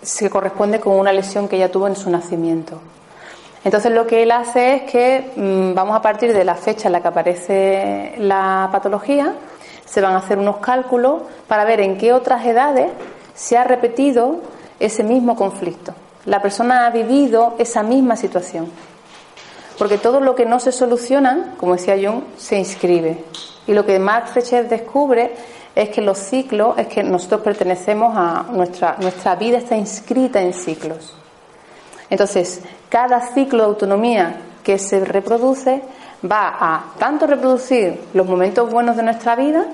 [0.02, 2.78] se corresponde con una lesión que ella tuvo en su nacimiento.
[3.64, 6.92] Entonces lo que él hace es que mm, vamos a partir de la fecha en
[6.92, 9.32] la que aparece la patología,
[9.86, 12.90] se van a hacer unos cálculos para ver en qué otras edades
[13.34, 14.40] se ha repetido
[14.78, 15.94] ese mismo conflicto.
[16.26, 18.70] la persona ha vivido esa misma situación.
[19.78, 23.24] Porque todo lo que no se soluciona, como decía Jung, se inscribe.
[23.66, 25.34] Y lo que Mark Fletcher descubre
[25.74, 30.52] es que los ciclos, es que nosotros pertenecemos a nuestra, nuestra vida está inscrita en
[30.52, 31.14] ciclos.
[32.08, 35.82] Entonces, cada ciclo de autonomía que se reproduce
[36.24, 39.66] va a tanto reproducir los momentos buenos de nuestra vida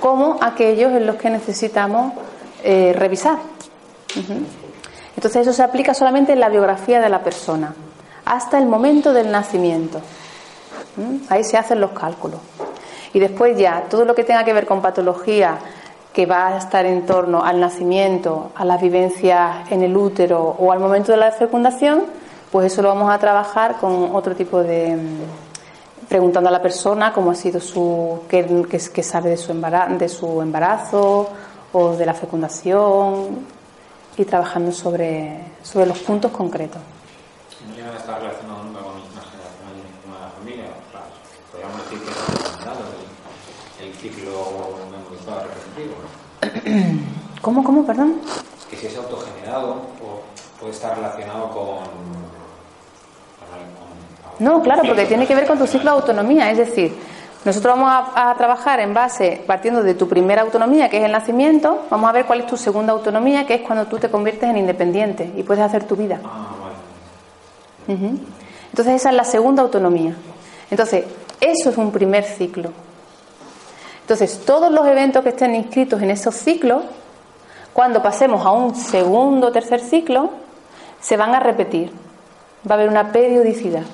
[0.00, 2.12] como aquellos en los que necesitamos
[2.68, 3.38] eh, revisar.
[5.14, 7.72] Entonces eso se aplica solamente en la biografía de la persona,
[8.24, 10.00] hasta el momento del nacimiento.
[11.28, 12.40] Ahí se hacen los cálculos.
[13.12, 15.58] Y después ya, todo lo que tenga que ver con patología
[16.12, 20.72] que va a estar en torno al nacimiento, a las vivencias en el útero o
[20.72, 22.02] al momento de la fecundación,
[22.50, 24.98] pues eso lo vamos a trabajar con otro tipo de,
[26.08, 28.44] preguntando a la persona cómo ha sido su, qué,
[28.92, 31.28] qué, sabe de su, embarazo, de su embarazo
[31.78, 33.44] o de la fecundación
[34.16, 36.80] y trabajando sobre, sobre los puntos concretos.
[37.68, 41.06] No llega a estar relacionado nunca con una generación con la familia, claro,
[41.52, 42.16] podríamos decir que es
[43.82, 44.32] el, el ciclo
[44.90, 45.96] memorizado repetitivo.
[47.42, 48.22] ¿Cómo, cómo, perdón?
[48.70, 50.22] Que si es autogenerado o
[50.58, 52.06] puede estar relacionado con
[54.38, 56.50] no, claro, porque tiene que ver con tu ciclo de autonomía.
[56.50, 56.94] Es decir,
[57.46, 61.86] nosotros vamos a, trabajar en base, partiendo de tu primera autonomía, que es el nacimiento,
[61.88, 64.56] vamos a ver cuál es tu segunda autonomía, que es cuando tú te conviertes en
[64.56, 66.18] independiente y puedes hacer tu vida.
[66.24, 66.48] Ah,
[67.86, 70.16] Entonces esa es la segunda autonomía.
[70.72, 71.04] Entonces,
[71.40, 72.72] eso es un primer ciclo.
[74.00, 76.82] Entonces, todos los eventos que estén inscritos en esos ciclos,
[77.72, 80.30] cuando pasemos a un segundo o tercer ciclo,
[81.00, 81.92] se van a repetir.
[82.68, 83.84] Va a haber una periodicidad.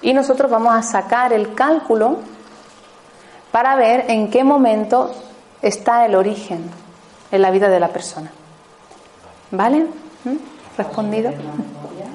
[0.00, 2.32] Y nosotros vamos a sacar el cálculo
[3.54, 5.14] para ver en qué momento
[5.62, 6.68] está el origen
[7.30, 8.32] en la vida de la persona.
[9.52, 9.86] ¿Vale?
[10.24, 10.36] ¿Mm?
[10.76, 11.30] ¿Respondido?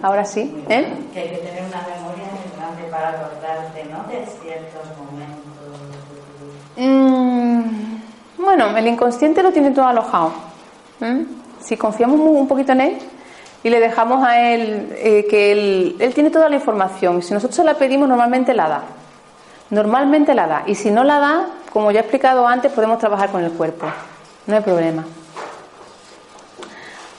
[0.03, 0.53] Ahora sí.
[0.67, 0.85] ¿Eh?
[1.13, 2.25] Que hay que tener una memoria
[2.57, 4.03] grande para acordarte, ¿no?
[4.09, 5.39] De ciertos momentos.
[6.75, 10.33] Mm, bueno, el inconsciente lo tiene todo alojado.
[10.99, 11.21] ¿Mm?
[11.61, 12.97] Si confiamos un poquito en él,
[13.63, 17.21] y le dejamos a él eh, que él, él tiene toda la información.
[17.21, 18.83] Si nosotros se la pedimos, normalmente la da.
[19.69, 20.63] Normalmente la da.
[20.65, 23.85] Y si no la da, como ya he explicado antes, podemos trabajar con el cuerpo.
[24.47, 25.05] No hay problema.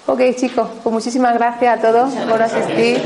[0.07, 3.01] Ok, chicos, pues muchísimas gracias a todos por asistir.